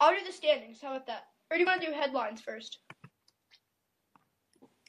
I'll 0.00 0.14
do 0.14 0.24
the 0.24 0.32
standings. 0.32 0.80
How 0.82 0.90
about 0.90 1.06
that? 1.06 1.24
Or 1.50 1.56
do 1.56 1.60
you 1.60 1.66
want 1.66 1.80
to 1.82 1.86
do 1.86 1.92
headlines 1.92 2.40
first? 2.40 2.78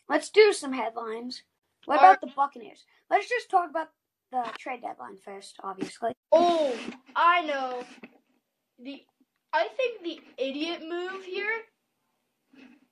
Let's 0.09 0.29
do 0.29 0.53
some 0.53 0.73
headlines. 0.73 1.43
What 1.85 1.99
All 1.99 2.05
about 2.05 2.21
the 2.21 2.27
Buccaneers? 2.35 2.83
Let's 3.09 3.27
just 3.29 3.49
talk 3.49 3.69
about 3.69 3.89
the 4.31 4.43
trade 4.57 4.81
deadline 4.81 5.17
first, 5.23 5.55
obviously. 5.63 6.11
Oh, 6.31 6.75
I 7.15 7.41
know. 7.43 7.83
The 8.79 9.03
I 9.53 9.67
think 9.77 10.03
the 10.03 10.19
idiot 10.37 10.81
move 10.87 11.23
here 11.23 11.61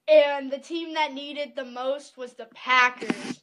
and 0.08 0.52
the 0.52 0.60
team 0.60 0.94
that 0.94 1.14
needed 1.14 1.54
the 1.56 1.66
most 1.66 2.18
was 2.18 2.34
the 2.34 2.48
Packers. 2.54 3.42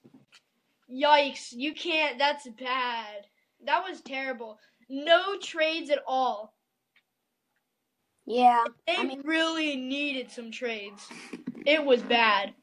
Yikes, 0.91 1.53
you 1.53 1.75
can't 1.75 2.19
that's 2.19 2.49
bad. 2.59 3.27
That 3.67 3.85
was 3.89 4.01
terrible. 4.01 4.59
no 4.89 5.37
trades 5.39 5.91
at 5.91 6.03
all. 6.07 6.55
Yeah, 8.31 8.65
They 8.87 8.97
I 8.97 9.03
mean- 9.05 9.23
really 9.25 9.75
needed 9.77 10.31
some 10.31 10.51
trades. 10.53 11.09
It 11.67 11.85
was 11.85 12.01
bad. 12.03 12.55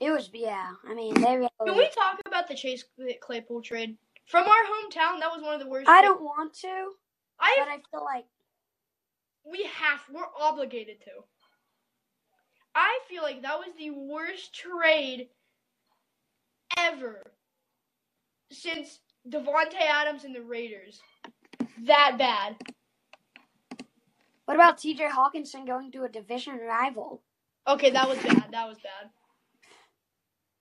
it 0.00 0.10
was. 0.10 0.30
Yeah, 0.34 0.72
I 0.88 0.94
mean 0.94 1.14
they 1.14 1.36
really. 1.36 1.48
Can 1.64 1.76
we 1.76 1.88
talk 1.90 2.20
about 2.26 2.48
the 2.48 2.54
Chase 2.54 2.84
Claypool 3.20 3.62
trade 3.62 3.96
from 4.26 4.48
our 4.48 4.64
hometown? 4.64 5.20
That 5.20 5.30
was 5.32 5.40
one 5.42 5.54
of 5.54 5.60
the 5.60 5.68
worst. 5.68 5.88
I 5.88 6.00
trades- 6.00 6.14
don't 6.14 6.22
want 6.22 6.54
to, 6.54 6.90
I 7.38 7.54
but 7.58 7.68
I 7.68 7.76
feel 7.90 8.04
like 8.04 8.24
we 9.44 9.62
have 9.64 10.00
we're 10.12 10.24
obligated 10.40 11.00
to. 11.02 11.24
I 12.74 12.98
feel 13.08 13.22
like 13.22 13.42
that 13.42 13.58
was 13.58 13.68
the 13.78 13.90
worst 13.90 14.52
trade 14.54 15.28
ever 16.76 17.22
since 18.50 19.00
Davante 19.28 19.80
Adams 19.80 20.24
and 20.24 20.34
the 20.34 20.42
Raiders. 20.42 21.00
That 21.84 22.16
bad. 22.18 22.56
What 24.52 24.60
about 24.60 24.76
T.J. 24.76 25.08
Hockenson 25.08 25.66
going 25.66 25.90
to 25.92 26.04
a 26.04 26.10
division 26.10 26.58
rival? 26.58 27.22
Okay, 27.66 27.88
that 27.88 28.06
was 28.06 28.18
bad. 28.18 28.48
That 28.50 28.68
was 28.68 28.76
bad. 28.76 29.08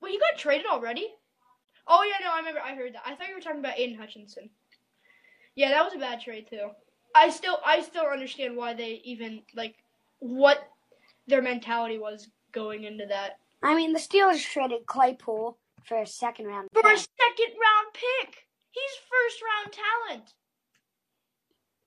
Wait, 0.01 0.13
you 0.13 0.19
got 0.21 0.39
traded 0.39 0.65
already? 0.65 1.09
Oh 1.85 2.01
yeah, 2.01 2.25
no, 2.25 2.33
I 2.33 2.37
remember. 2.37 2.61
I 2.61 2.73
heard 2.73 2.93
that. 2.93 3.01
I 3.05 3.15
thought 3.15 3.27
you 3.27 3.35
were 3.35 3.41
talking 3.41 3.59
about 3.59 3.77
Aidan 3.77 3.97
Hutchinson. 3.97 4.49
Yeah, 5.55 5.71
that 5.71 5.83
was 5.83 5.93
a 5.93 5.97
bad 5.97 6.21
trade 6.21 6.47
too. 6.49 6.69
I 7.13 7.29
still, 7.31 7.57
I 7.65 7.81
still 7.81 8.05
understand 8.05 8.55
why 8.55 8.73
they 8.73 9.01
even 9.03 9.41
like 9.57 9.75
what 10.19 10.59
their 11.27 11.41
mentality 11.41 11.99
was 11.99 12.29
going 12.53 12.85
into 12.85 13.05
that 13.07 13.39
I 13.61 13.75
mean 13.75 13.91
the 13.91 13.99
Steelers 13.99 14.41
traded 14.41 14.85
Claypool 14.85 15.57
for 15.83 16.01
a 16.01 16.07
second 16.07 16.45
round. 16.45 16.69
for 16.71 16.79
a 16.79 16.83
pick. 16.83 16.99
second 16.99 17.55
round 17.59 17.87
pick. 17.93 18.37
He's 18.71 18.91
first 19.11 19.41
round 19.43 20.23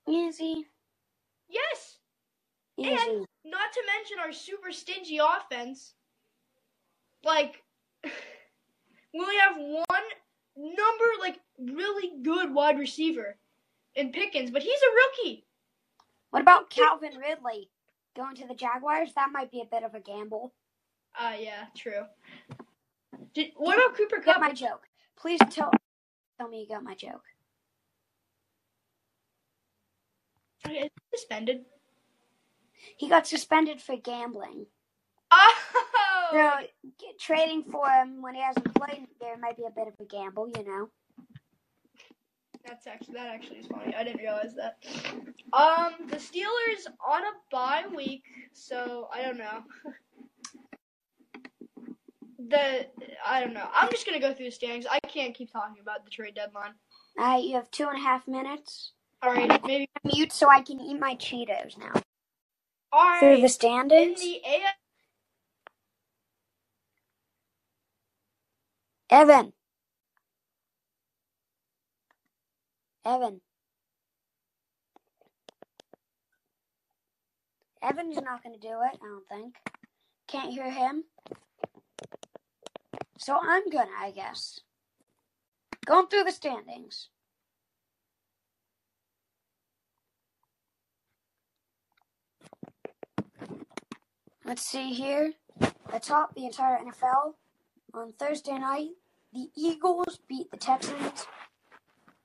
talent. 0.07 0.29
Is 0.29 0.37
he? 0.37 0.67
Yes. 1.55 1.99
Is 2.77 3.01
And- 3.01 3.27
Not 3.45 3.73
to 3.73 3.83
mention 3.87 4.19
our 4.19 4.33
super 4.33 4.73
stingy 4.73 5.19
offense. 5.19 5.95
Like, 7.23 7.63
we 8.05 9.21
only 9.21 9.37
have 9.37 9.57
one 9.57 10.05
number, 10.57 11.05
like, 11.21 11.41
really 11.59 12.21
good 12.23 12.53
wide 12.53 12.79
receiver 12.79 13.39
in 13.95 14.11
Pickens, 14.13 14.51
but 14.51 14.63
he's 14.63 14.81
a 14.81 14.95
rookie. 14.95 15.47
What 16.31 16.43
about 16.43 16.69
Calvin 16.71 17.17
Ridley 17.17 17.71
going 18.17 18.35
to 18.37 18.47
the 18.49 18.55
Jaguars? 18.55 19.13
That 19.15 19.31
might 19.33 19.53
be 19.53 19.61
a 19.61 19.65
bit 19.67 19.85
of 19.85 19.95
a 19.95 20.01
gamble. 20.01 20.53
Ah, 21.17 21.35
yeah, 21.35 21.67
true. 21.77 22.07
Did, 23.35 23.53
what 23.57 23.77
about 23.77 23.97
Cooper 23.97 24.21
Get 24.21 24.41
my 24.41 24.53
joke. 24.53 24.89
Please 25.17 25.39
tell 25.51 25.71
tell 26.39 26.49
me 26.49 26.63
you 26.63 26.69
got 26.69 26.83
my 26.83 26.95
joke. 26.95 27.23
Is 30.54 30.54
he 30.54 30.54
suspended. 31.15 31.65
He 32.97 33.09
got 33.09 33.27
suspended 33.27 33.81
for 33.81 33.97
gambling. 33.97 34.67
Oh! 35.31 35.55
So 36.31 36.51
get, 36.99 37.19
trading 37.19 37.65
for 37.65 37.89
him 37.89 38.21
when 38.21 38.35
he 38.35 38.41
hasn't 38.41 38.75
played 38.75 39.07
there 39.21 39.39
might 39.39 39.57
be 39.57 39.65
a 39.65 39.71
bit 39.71 39.89
of 39.89 39.95
a 40.01 40.05
gamble, 40.05 40.49
you 40.49 40.65
know. 40.65 40.89
That's 42.67 42.87
actually 42.87 43.15
that 43.15 43.29
actually 43.29 43.59
is 43.59 43.67
funny. 43.67 43.95
I 43.95 44.05
didn't 44.05 44.21
realize 44.21 44.55
that. 44.55 44.79
Um, 45.53 46.09
the 46.09 46.17
Steelers 46.17 46.87
on 47.07 47.23
a 47.23 47.33
bye 47.51 47.85
week, 47.95 48.25
so 48.53 49.09
I 49.13 49.23
don't 49.23 49.37
know. 49.37 49.65
the 52.49 52.87
I 53.27 53.41
don't 53.41 53.53
know. 53.53 53.69
I'm 53.75 53.91
just 53.91 54.07
gonna 54.07 54.21
go 54.21 54.33
through 54.33 54.47
the 54.47 54.53
standings. 54.53 54.87
I 54.91 54.99
can't 55.01 55.35
keep 55.35 55.53
talking 55.53 55.81
about 55.83 56.05
the 56.05 56.11
trade 56.11 56.35
deadline. 56.35 56.73
All 57.19 57.27
right, 57.27 57.45
you 57.45 57.55
have 57.55 57.71
two 57.71 57.87
and 57.87 57.99
a 57.99 58.03
half 58.03 58.27
minutes. 58.27 58.93
All 59.23 59.33
right, 59.33 59.63
maybe. 59.65 59.89
Mute 60.05 60.33
so 60.33 60.51
I 60.51 60.63
can 60.63 60.81
eat 60.81 61.01
my 61.01 61.17
Cheetos 61.17 61.79
now. 61.79 61.93
All 62.93 63.21
Through 63.21 63.37
the 63.39 63.43
In 63.45 63.49
standings, 63.49 64.21
the 64.21 64.41
Evan. 69.11 69.53
Evan. 73.05 73.41
Evan's 77.83 78.17
not 78.17 78.43
going 78.43 78.55
to 78.55 78.61
do 78.61 78.75
it, 78.75 78.99
I 79.03 79.07
don't 79.07 79.29
think. 79.29 79.57
Can't 80.29 80.53
hear 80.53 80.71
him. 80.71 81.05
So 83.19 83.39
I'm 83.41 83.69
going 83.71 83.89
to, 83.89 83.95
I 84.01 84.11
guess. 84.13 84.61
Going 85.87 86.09
through 86.09 86.25
the 86.25 86.33
standings. 86.33 87.09
Let's 94.45 94.67
see 94.67 94.93
here. 94.93 95.33
Atop 95.91 96.35
the 96.35 96.45
entire 96.45 96.79
NFL 96.79 97.35
on 97.95 98.13
Thursday 98.13 98.59
night, 98.59 98.91
the 99.33 99.49
Eagles 99.57 100.19
beat 100.29 100.51
the 100.51 100.59
Texans, 100.59 101.27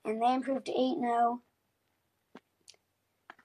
and 0.03 0.21
they 0.21 0.33
improved 0.33 0.65
to 0.65 0.71
8 0.71 0.99
0. 0.99 1.41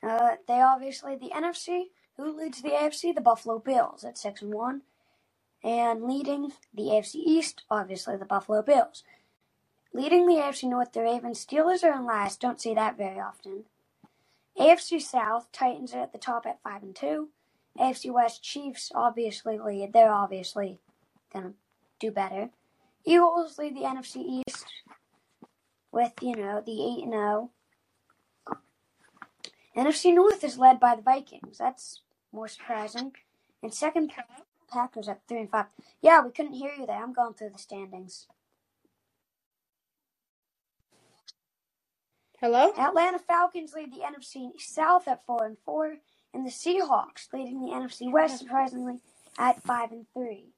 Uh, 0.02 0.30
they 0.48 0.60
obviously, 0.60 1.16
the 1.16 1.30
NFC, 1.30 1.84
who 2.16 2.36
leads 2.36 2.62
the 2.62 2.70
AFC? 2.70 3.14
The 3.14 3.20
Buffalo 3.20 3.58
Bills 3.60 4.04
at 4.04 4.18
6 4.18 4.42
and 4.42 4.52
1. 4.52 4.82
And 5.62 6.02
leading 6.02 6.52
the 6.74 6.82
AFC 6.82 7.14
East, 7.14 7.62
obviously, 7.70 8.16
the 8.16 8.24
Buffalo 8.24 8.60
Bills. 8.60 9.04
Leading 9.92 10.26
the 10.26 10.34
AFC 10.34 10.68
North, 10.68 10.92
the 10.92 11.02
Ravens. 11.02 11.44
Steelers 11.44 11.84
are 11.84 11.94
in 11.94 12.04
last. 12.04 12.40
Don't 12.40 12.60
see 12.60 12.74
that 12.74 12.98
very 12.98 13.20
often. 13.20 13.64
AFC 14.58 15.00
South, 15.00 15.46
Titans 15.52 15.94
are 15.94 16.02
at 16.02 16.12
the 16.12 16.18
top 16.18 16.44
at 16.44 16.62
5 16.62 16.82
and 16.82 16.96
2. 16.96 17.28
AFC 17.78 18.12
West, 18.12 18.42
Chiefs 18.42 18.92
obviously 18.94 19.58
lead. 19.58 19.92
They're 19.92 20.12
obviously 20.12 20.78
going 21.32 21.44
to 21.46 21.54
do 21.98 22.10
better. 22.10 22.50
Eagles 23.04 23.58
lead 23.58 23.76
the 23.76 23.80
NFC 23.80 24.42
East 24.46 24.66
with, 25.90 26.12
you 26.22 26.36
know, 26.36 26.62
the 26.64 26.98
8 27.00 27.04
and 27.04 27.12
0. 27.12 27.50
NFC 29.76 30.14
North 30.14 30.44
is 30.44 30.58
led 30.58 30.78
by 30.78 30.94
the 30.94 31.02
Vikings. 31.02 31.58
That's 31.58 32.00
more 32.32 32.48
surprising. 32.48 33.12
And 33.62 33.74
second, 33.74 34.12
Packers 34.70 35.08
at 35.08 35.20
3 35.28 35.40
and 35.40 35.50
5. 35.50 35.66
Yeah, 36.00 36.24
we 36.24 36.30
couldn't 36.30 36.54
hear 36.54 36.72
you 36.78 36.86
there. 36.86 37.02
I'm 37.02 37.12
going 37.12 37.34
through 37.34 37.50
the 37.50 37.58
standings. 37.58 38.26
Hello. 42.40 42.72
Atlanta 42.76 43.18
Falcons 43.18 43.72
lead 43.74 43.92
the 43.92 44.00
NFC 44.00 44.60
South 44.60 45.08
at 45.08 45.24
4 45.24 45.46
and 45.46 45.56
4. 45.64 45.96
And 46.34 46.44
the 46.44 46.50
Seahawks 46.50 47.32
leading 47.32 47.60
the 47.60 47.68
NFC 47.68 48.10
West, 48.12 48.40
surprisingly, 48.40 48.98
at 49.38 49.62
5 49.62 49.92
and 49.92 50.06
3. 50.12 50.48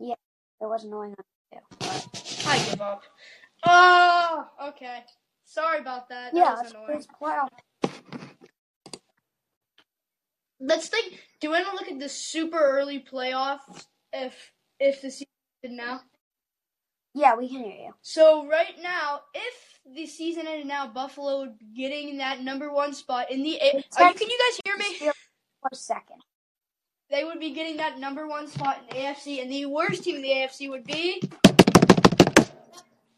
Yeah, 0.00 0.14
it 0.60 0.66
was 0.66 0.82
annoying 0.82 1.14
too. 1.52 1.60
I 2.46 2.58
give 2.68 2.80
up. 2.80 3.04
Oh, 3.64 4.48
okay. 4.70 5.04
Sorry 5.44 5.78
about 5.78 6.08
that. 6.08 6.34
That 6.34 6.38
Yeah, 6.38 6.54
was 6.54 6.74
it's, 6.88 7.06
playoff. 7.06 7.48
Let's 10.58 10.88
think. 10.88 11.12
Do 11.40 11.46
you 11.46 11.50
want 11.50 11.66
to 11.66 11.72
look 11.72 11.88
at 11.88 12.00
the 12.00 12.08
super 12.08 12.58
early 12.58 12.98
playoffs? 12.98 13.86
If 14.12 14.52
if 14.80 15.00
the 15.00 15.10
season 15.10 15.28
now. 15.62 16.00
Yeah, 17.14 17.36
we 17.36 17.48
can 17.48 17.58
hear 17.62 17.72
you. 17.74 17.94
So 18.02 18.46
right 18.48 18.74
now, 18.82 19.20
if 19.34 19.80
the 19.94 20.06
season 20.06 20.46
ended 20.46 20.66
now, 20.66 20.88
Buffalo 20.88 21.40
would 21.40 21.58
be 21.58 21.66
getting 21.76 22.18
that 22.18 22.40
number 22.40 22.72
one 22.72 22.92
spot 22.92 23.30
in 23.30 23.42
the. 23.42 23.56
A- 23.60 23.84
Are 23.98 24.08
you, 24.08 24.14
can 24.14 24.28
you 24.30 24.38
guys 24.50 24.60
hear 24.64 24.76
me? 24.76 24.96
For 24.98 25.68
a 25.72 25.76
second. 25.76 26.20
They 27.10 27.22
would 27.22 27.38
be 27.38 27.50
getting 27.52 27.76
that 27.76 27.98
number 28.00 28.26
one 28.26 28.48
spot 28.48 28.80
in 28.90 28.96
the 28.96 29.02
AFC, 29.02 29.40
and 29.42 29.52
the 29.52 29.66
worst 29.66 30.02
team 30.02 30.16
in 30.16 30.22
the 30.22 30.30
AFC 30.30 30.68
would 30.70 30.84
be 30.84 31.22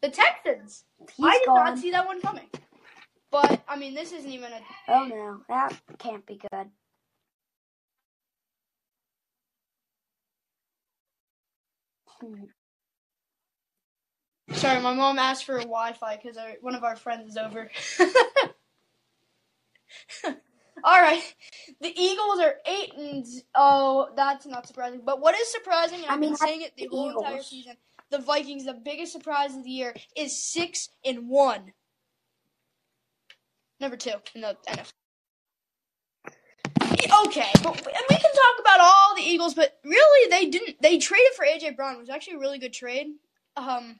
the 0.01 0.09
Texans. 0.09 0.83
He's 1.15 1.25
I 1.25 1.37
did 1.39 1.45
gone. 1.47 1.55
not 1.65 1.79
see 1.79 1.91
that 1.91 2.05
one 2.05 2.21
coming. 2.21 2.47
But 3.31 3.61
I 3.67 3.77
mean, 3.77 3.95
this 3.95 4.11
isn't 4.13 4.29
even 4.31 4.51
a. 4.53 4.59
Oh 4.89 5.05
no, 5.05 5.41
that 5.49 5.75
can't 5.97 6.25
be 6.25 6.39
good. 6.51 6.69
Hmm. 12.19 12.43
Sorry, 14.51 14.79
my 14.81 14.93
mom 14.93 15.19
asked 15.19 15.45
for 15.45 15.57
a 15.57 15.61
Wi-Fi 15.61 16.19
because 16.21 16.37
one 16.61 16.75
of 16.75 16.83
our 16.83 16.95
friends 16.95 17.29
is 17.29 17.37
over. 17.37 17.69
All 20.83 21.01
right, 21.01 21.21
the 21.81 21.91
Eagles 21.99 22.39
are 22.39 22.55
eight 22.65 22.93
and 22.97 23.25
oh, 23.55 24.09
that's 24.15 24.45
not 24.45 24.67
surprising. 24.67 25.01
But 25.03 25.19
what 25.21 25.35
is 25.35 25.51
surprising, 25.51 26.01
and 26.01 26.07
I 26.09 26.13
I've 26.13 26.19
mean, 26.19 26.29
been 26.31 26.37
saying 26.37 26.61
it 26.61 26.73
the 26.77 26.87
whole 26.87 27.09
entire 27.17 27.41
season, 27.41 27.73
the 28.11 28.19
Vikings, 28.19 28.65
the 28.65 28.73
biggest 28.73 29.11
surprise 29.11 29.55
of 29.55 29.63
the 29.63 29.69
year, 29.69 29.93
is 30.15 30.41
six 30.41 30.89
and 31.03 31.27
one. 31.27 31.73
Number 33.79 33.97
two 33.97 34.13
in 34.33 34.41
the 34.41 34.55
NFL. 34.69 34.91
okay, 37.25 37.51
but 37.63 37.75
and 37.75 38.05
we 38.09 38.15
can 38.15 38.31
talk 38.31 38.59
about 38.59 38.79
all 38.79 39.15
the 39.15 39.23
Eagles, 39.23 39.55
but 39.55 39.79
really 39.83 40.29
they 40.29 40.49
didn't. 40.49 40.81
They 40.81 40.99
traded 40.99 41.33
for 41.35 41.45
AJ 41.45 41.75
Brown. 41.75 41.93
which 41.97 42.07
was 42.07 42.09
actually 42.09 42.35
a 42.35 42.39
really 42.39 42.59
good 42.59 42.73
trade. 42.73 43.07
Um, 43.55 43.99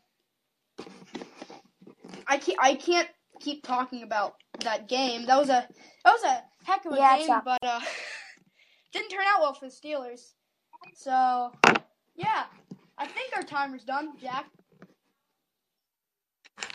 I 2.27 2.37
can't. 2.37 2.57
I 2.61 2.75
can't 2.75 3.09
keep 3.39 3.63
talking 3.63 4.03
about 4.03 4.35
that 4.63 4.87
game. 4.87 5.25
That 5.25 5.37
was 5.37 5.49
a 5.49 5.67
that 6.05 6.11
was 6.11 6.23
a 6.23 6.43
heck 6.65 6.85
of 6.85 6.93
a 6.93 6.97
Yeah, 6.97 7.17
game, 7.17 7.41
but 7.45 7.59
uh, 7.63 7.79
didn't 8.93 9.09
turn 9.09 9.25
out 9.27 9.41
well 9.41 9.53
for 9.53 9.67
the 9.67 9.71
Steelers. 9.71 10.33
So 10.95 11.51
yeah, 12.15 12.43
I 12.97 13.05
think 13.07 13.35
our 13.35 13.43
timer's 13.43 13.83
done, 13.83 14.17
Jack. 14.19 14.45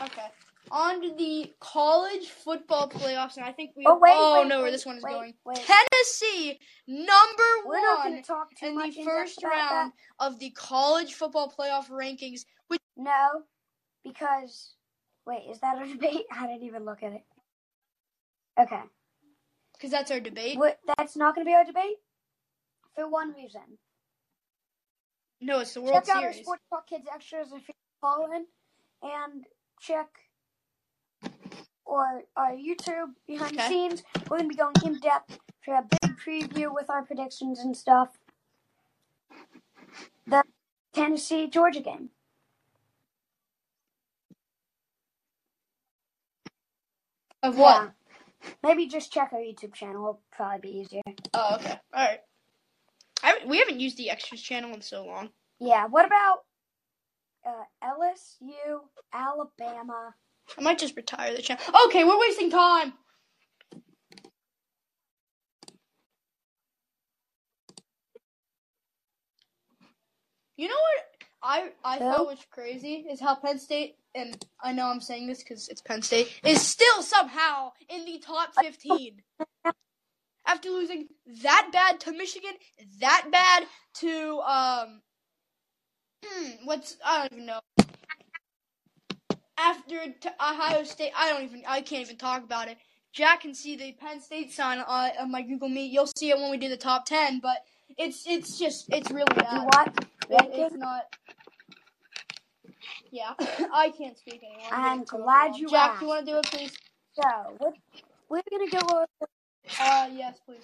Okay. 0.01 0.27
On 0.71 1.01
to 1.01 1.13
the 1.15 1.53
college 1.59 2.29
football 2.29 2.89
playoffs, 2.89 3.35
and 3.35 3.45
I 3.45 3.51
think 3.51 3.71
we. 3.75 3.83
Oh, 3.85 3.99
wait, 3.99 4.13
oh 4.15 4.41
wait, 4.41 4.47
no, 4.47 4.57
where 4.57 4.65
wait, 4.65 4.71
this 4.71 4.85
one 4.85 4.97
is 4.97 5.03
going. 5.03 5.33
Tennessee, 5.53 6.57
number 6.87 7.43
We're 7.65 7.95
one 7.97 8.23
in 8.61 8.75
the 8.75 9.03
first 9.03 9.43
round 9.43 9.91
of 10.19 10.39
the 10.39 10.49
college 10.51 11.13
football 11.13 11.53
playoff 11.57 11.89
rankings, 11.89 12.45
which. 12.69 12.79
No, 12.95 13.43
because 14.03 14.75
wait, 15.25 15.43
is 15.49 15.59
that 15.59 15.81
a 15.81 15.87
debate? 15.93 16.25
I 16.31 16.47
didn't 16.47 16.63
even 16.63 16.85
look 16.85 17.03
at 17.03 17.13
it. 17.13 17.23
Okay, 18.59 18.81
because 19.73 19.91
that's 19.91 20.11
our 20.11 20.19
debate. 20.19 20.57
what, 20.57 20.79
that's 20.97 21.15
not 21.15 21.35
going 21.35 21.45
to 21.45 21.49
be 21.49 21.55
our 21.55 21.65
debate 21.65 21.97
for 22.95 23.09
one 23.09 23.33
reason. 23.33 23.61
No, 25.41 25.59
it's 25.59 25.73
the 25.73 25.81
World 25.81 26.03
check 26.05 26.15
out 26.15 26.23
our 26.23 26.33
Sports 26.33 26.61
Talk 26.69 26.87
Kids 26.87 27.05
extras 27.13 27.47
if 27.51 27.67
you 27.67 27.73
follow 27.99 28.31
in, 28.31 28.45
and 29.01 29.43
check 29.81 30.07
or 31.85 32.23
our 32.37 32.51
YouTube 32.51 33.11
behind 33.27 33.57
the 33.57 33.67
scenes. 33.67 34.03
We're 34.29 34.37
gonna 34.37 34.49
be 34.49 34.55
going 34.55 34.73
in 34.85 34.99
depth 34.99 35.37
for 35.63 35.75
a 35.75 35.83
big 36.01 36.17
preview 36.17 36.73
with 36.73 36.89
our 36.89 37.03
predictions 37.03 37.59
and 37.59 37.75
stuff. 37.75 38.17
The 40.27 40.43
Tennessee 40.93 41.47
Georgia 41.47 41.81
game. 41.81 42.09
Of 47.43 47.57
what? 47.57 47.83
Yeah. 47.83 48.49
Maybe 48.63 48.87
just 48.87 49.11
check 49.11 49.31
our 49.33 49.39
YouTube 49.39 49.73
channel. 49.73 49.95
It'll 49.95 50.21
probably 50.31 50.59
be 50.71 50.77
easier. 50.79 51.01
Oh, 51.33 51.55
okay. 51.55 51.79
All 51.93 52.05
right. 52.05 52.19
I 53.21 53.39
we 53.45 53.59
haven't 53.59 53.79
used 53.79 53.97
the 53.97 54.09
extras 54.09 54.41
channel 54.41 54.73
in 54.73 54.81
so 54.81 55.05
long. 55.05 55.29
Yeah. 55.59 55.87
What 55.87 56.05
about 56.05 56.39
uh, 57.45 57.63
LSU, 57.83 58.79
Alabama? 59.13 60.15
I 60.57 60.61
might 60.61 60.79
just 60.79 60.95
retire 60.95 61.35
the 61.35 61.41
channel. 61.41 61.63
Okay, 61.87 62.03
we're 62.03 62.19
wasting 62.19 62.49
time. 62.49 62.93
You 70.57 70.67
know 70.67 70.75
what 70.75 71.05
I 71.41 71.69
I 71.83 71.97
Who? 71.97 72.05
thought 72.05 72.27
was 72.27 72.45
crazy 72.51 73.05
is 73.09 73.19
how 73.19 73.35
Penn 73.35 73.59
State 73.59 73.95
and 74.15 74.45
I 74.63 74.73
know 74.73 74.87
I'm 74.87 75.01
saying 75.01 75.27
this 75.27 75.39
because 75.43 75.67
it's 75.69 75.81
Penn 75.81 76.01
State 76.01 76.29
is 76.45 76.61
still 76.61 77.01
somehow 77.01 77.71
in 77.89 78.05
the 78.05 78.19
top 78.19 78.53
15 78.55 79.21
after 80.47 80.69
losing 80.69 81.07
that 81.43 81.69
bad 81.73 81.99
to 82.01 82.11
Michigan, 82.11 82.51
that 82.99 83.27
bad 83.31 83.65
to 83.95 84.39
um 84.41 85.01
what's 86.65 86.97
I 87.05 87.21
don't 87.21 87.33
even 87.33 87.45
know 87.47 87.59
after 89.59 90.13
to 90.21 90.29
Ohio 90.41 90.83
State, 90.83 91.11
I 91.17 91.29
don't 91.29 91.43
even, 91.43 91.63
I 91.67 91.81
can't 91.81 92.03
even 92.03 92.17
talk 92.17 92.43
about 92.43 92.67
it. 92.69 92.77
Jack 93.13 93.41
can 93.43 93.55
see 93.55 93.77
the 93.77 93.93
Penn 93.93 94.21
State 94.21 94.51
sign 94.51 94.79
on, 94.79 95.11
on 95.19 95.31
my 95.31 95.43
Google 95.43 95.69
Meet. 95.69 95.91
You'll 95.93 96.09
see 96.17 96.31
it 96.31 96.37
when 96.37 96.51
we 96.51 96.57
do 96.57 96.69
the 96.69 96.77
top 96.77 97.05
ten, 97.05 97.39
but 97.39 97.57
it's 97.97 98.25
it's 98.27 98.59
just 98.59 98.87
it's 98.91 99.11
really 99.11 99.33
bad. 99.35 99.65
what? 99.65 99.89
It- 100.29 100.51
it's 100.53 100.75
not. 100.75 101.03
Yeah, 103.11 103.33
I 103.73 103.91
can't 103.97 104.17
speak 104.17 104.41
anymore. 104.43 104.67
I'm 104.71 105.03
glad 105.03 105.55
you 105.55 105.69
Jack, 105.69 105.91
asked. 105.91 106.01
you 106.01 106.07
want 106.07 106.25
to 106.25 106.31
do 106.31 106.37
it, 106.39 106.45
please? 106.45 106.71
So 107.13 107.57
we're, 107.59 107.71
we're 108.29 108.41
gonna 108.49 108.71
go 108.71 108.95
over. 108.95 109.05
Uh, 109.79 110.09
yes, 110.13 110.39
please. 110.45 110.63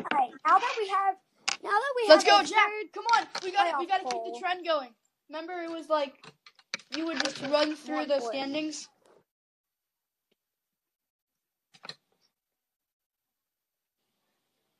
Alright, 0.00 0.30
now 0.46 0.58
that 0.58 0.74
we 0.78 0.88
have, 0.88 1.14
now 1.62 1.70
that 1.70 1.92
we 1.96 2.08
Let's 2.08 2.24
go, 2.24 2.42
Jack. 2.42 2.70
Come 2.94 3.04
on, 3.16 3.26
we 3.44 3.52
got 3.52 3.70
to 3.70 3.78
we 3.78 3.86
got 3.86 3.98
to 3.98 4.04
keep 4.04 4.24
the 4.34 4.38
trend 4.40 4.66
going. 4.66 4.90
Remember, 5.28 5.54
it 5.60 5.70
was 5.70 5.88
like 5.88 6.14
you 6.96 7.06
would 7.06 7.22
just 7.22 7.42
run 7.42 7.76
through 7.76 8.06
the 8.06 8.20
standings. 8.20 8.88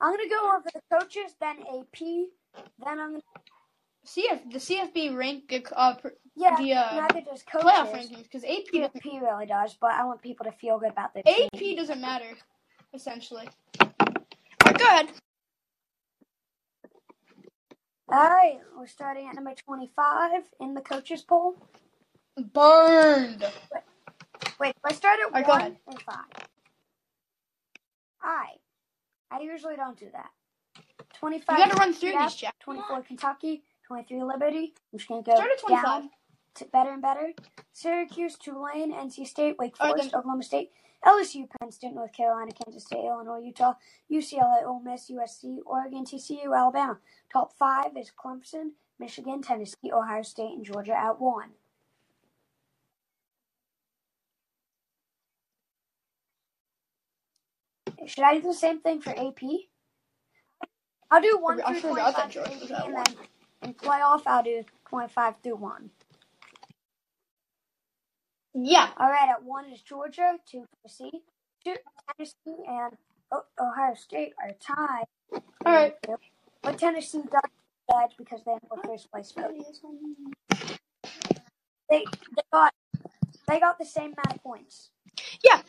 I'm 0.01 0.13
gonna 0.13 0.29
go 0.29 0.57
over 0.57 0.69
the 0.73 0.81
coaches, 0.99 1.35
then 1.41 1.57
AP, 1.61 2.29
then 2.85 3.01
I'm 3.01 3.11
gonna 3.13 3.23
CF 4.07 4.53
the 4.53 4.59
CFB 4.59 5.17
rank 5.17 5.53
uh, 5.75 5.95
pr- 5.97 6.09
yeah, 6.37 6.57
The, 6.59 6.73
uh, 6.75 6.97
neither 7.01 7.23
does 7.23 7.43
playoff 7.43 7.93
coaches. 7.93 8.11
rankings 8.11 8.23
because 8.25 8.45
AP 8.45 8.75
AP 8.83 9.05
really 9.05 9.47
does, 9.47 9.77
but 9.81 9.93
I 9.93 10.05
want 10.05 10.23
people 10.23 10.45
to 10.45 10.53
feel 10.53 10.79
good 10.79 10.91
about 10.93 11.13
their 11.15 11.23
team. 11.25 11.49
AP 11.53 11.77
doesn't 11.77 12.01
matter, 12.01 12.31
essentially. 12.95 13.49
Alright, 13.81 14.79
go 14.79 14.85
ahead. 14.85 15.09
All 18.09 18.29
right, 18.29 18.61
we're 18.79 18.87
starting 18.87 19.27
at 19.29 19.35
number 19.35 19.53
25 19.55 20.43
in 20.61 20.75
the 20.75 20.81
coaches 20.81 21.23
poll. 21.23 21.57
Burned. 22.53 23.45
Wait, 24.61 24.75
I 24.85 24.93
start 24.93 25.19
at 25.27 25.33
right, 25.33 25.49
one 25.49 25.77
or 25.87 25.99
five. 26.01 26.47
I, 28.23 28.47
I 29.31 29.41
usually 29.41 29.75
don't 29.77 29.99
do 29.99 30.07
that. 30.13 30.31
25. 31.19 31.59
You 31.59 31.65
gotta 31.65 31.79
run 31.79 31.93
through 31.93 32.13
these, 32.13 32.35
Jack. 32.35 32.55
24 32.61 33.03
Kentucky, 33.03 33.63
23 33.87 34.23
Liberty. 34.23 34.75
I'm 34.93 34.99
just 34.99 35.09
gonna 35.09 35.23
go 35.23 35.35
Start 35.35 35.51
at 35.51 35.59
25. 35.61 35.85
down 35.85 36.11
to 36.57 36.65
better 36.67 36.91
and 36.93 37.03
better. 37.03 37.33
Syracuse, 37.73 38.37
Tulane, 38.37 38.93
NC 38.93 39.27
State, 39.27 39.57
Wake 39.59 39.77
Forest, 39.77 40.11
then. 40.11 40.19
Oklahoma 40.19 40.43
State, 40.43 40.71
LSU, 41.05 41.49
Penn 41.61 41.71
State, 41.71 41.95
North 41.95 42.13
Carolina, 42.13 42.51
Kansas 42.53 42.85
State, 42.85 43.05
Illinois, 43.05 43.41
Utah, 43.41 43.75
UCLA, 44.11 44.65
Ole 44.67 44.81
Miss, 44.81 45.11
USC, 45.11 45.59
Oregon, 45.67 46.05
TCU, 46.05 46.57
Alabama. 46.57 46.99
Top 47.33 47.53
five 47.59 47.97
is 47.97 48.11
Clemson, 48.11 48.71
Michigan, 48.99 49.43
Tennessee, 49.43 49.93
Ohio 49.93 50.23
State, 50.23 50.53
and 50.55 50.65
Georgia 50.65 50.97
at 50.97 51.21
one. 51.21 51.51
Should 58.07 58.25
I 58.25 58.37
do 58.37 58.43
the 58.43 58.55
same 58.55 58.81
thing 58.81 59.01
for 59.01 59.11
AP? 59.11 59.41
I'll 61.11 61.23
do 61.23 61.39
one 61.41 61.61
I 61.65 61.81
through 61.81 61.83
twenty-five 61.83 62.33
for 62.33 62.45
Georgia 62.47 62.59
was 62.61 62.71
AP, 62.71 62.79
at 62.81 62.85
and 62.87 62.95
one. 62.95 63.05
then 63.05 63.17
in 63.63 63.75
playoff 63.75 64.23
I'll 64.27 64.43
do 64.43 64.65
twenty-five 64.89 65.35
through 65.43 65.57
one. 65.57 65.91
Yeah. 68.55 68.89
All 68.99 69.11
right, 69.11 69.29
at 69.31 69.45
one 69.45 69.67
is 69.73 69.83
Georgia, 69.83 70.39
two 70.51 70.67
Tennessee, 70.83 71.23
two 71.65 71.77
Tennessee, 72.17 72.65
and 72.69 72.97
Ohio 73.61 73.95
State 73.95 74.35
are 74.43 74.53
tied. 74.61 75.05
All 75.67 75.73
right. 75.75 75.95
But 76.63 76.79
Tennessee 76.79 77.23
does 77.31 77.43
edge 78.05 78.13
because 78.19 78.41
they 78.45 78.53
have 78.53 78.63
the 78.71 78.89
first 78.89 79.11
place 79.13 79.33
vote. 79.33 79.53
They 81.91 82.05
they 82.37 82.43
got 82.53 82.75
they 83.49 83.61
got 83.61 83.79
the 83.79 83.85
same 83.85 84.15
amount 84.15 84.35
of 84.37 84.43
points. 84.43 84.91
Yeah. 85.45 85.63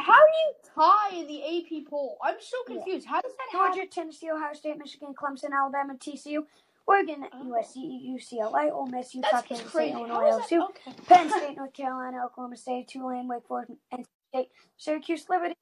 How 0.00 0.14
do 0.14 0.32
you 0.46 0.54
tie 0.74 1.16
in 1.18 1.26
the 1.28 1.42
AP 1.44 1.86
poll? 1.90 2.18
I'm 2.24 2.36
so 2.40 2.56
confused. 2.66 3.06
How 3.06 3.20
does 3.22 3.32
that 3.32 3.58
happen? 3.58 3.76
Georgia, 3.76 3.90
Tennessee, 3.90 4.30
Ohio 4.30 4.54
State, 4.54 4.78
Michigan, 4.78 5.14
Clemson, 5.14 5.52
Alabama, 5.52 5.94
TCU, 5.94 6.44
Oregon, 6.86 7.26
Oh. 7.32 7.44
USC, 7.46 7.78
UCLA, 8.14 8.72
Ole 8.72 8.86
Miss, 8.86 9.14
Utah, 9.14 9.42
Kansas. 9.42 9.70
State, 9.70 9.92
Illinois, 9.92 10.28
is? 10.38 10.46
LSU, 10.46 10.68
Okay. 10.70 10.92
Penn 11.06 11.30
State, 11.36 11.56
North 11.56 11.72
Carolina, 11.74 12.24
Oklahoma 12.26 12.56
State, 12.56 12.88
Tulane, 12.88 13.28
Wake 13.28 13.46
Forest, 13.46 13.72
NC 13.92 14.06
State, 14.30 14.48
Syracuse, 14.78 15.26
Liberty, 15.28 15.54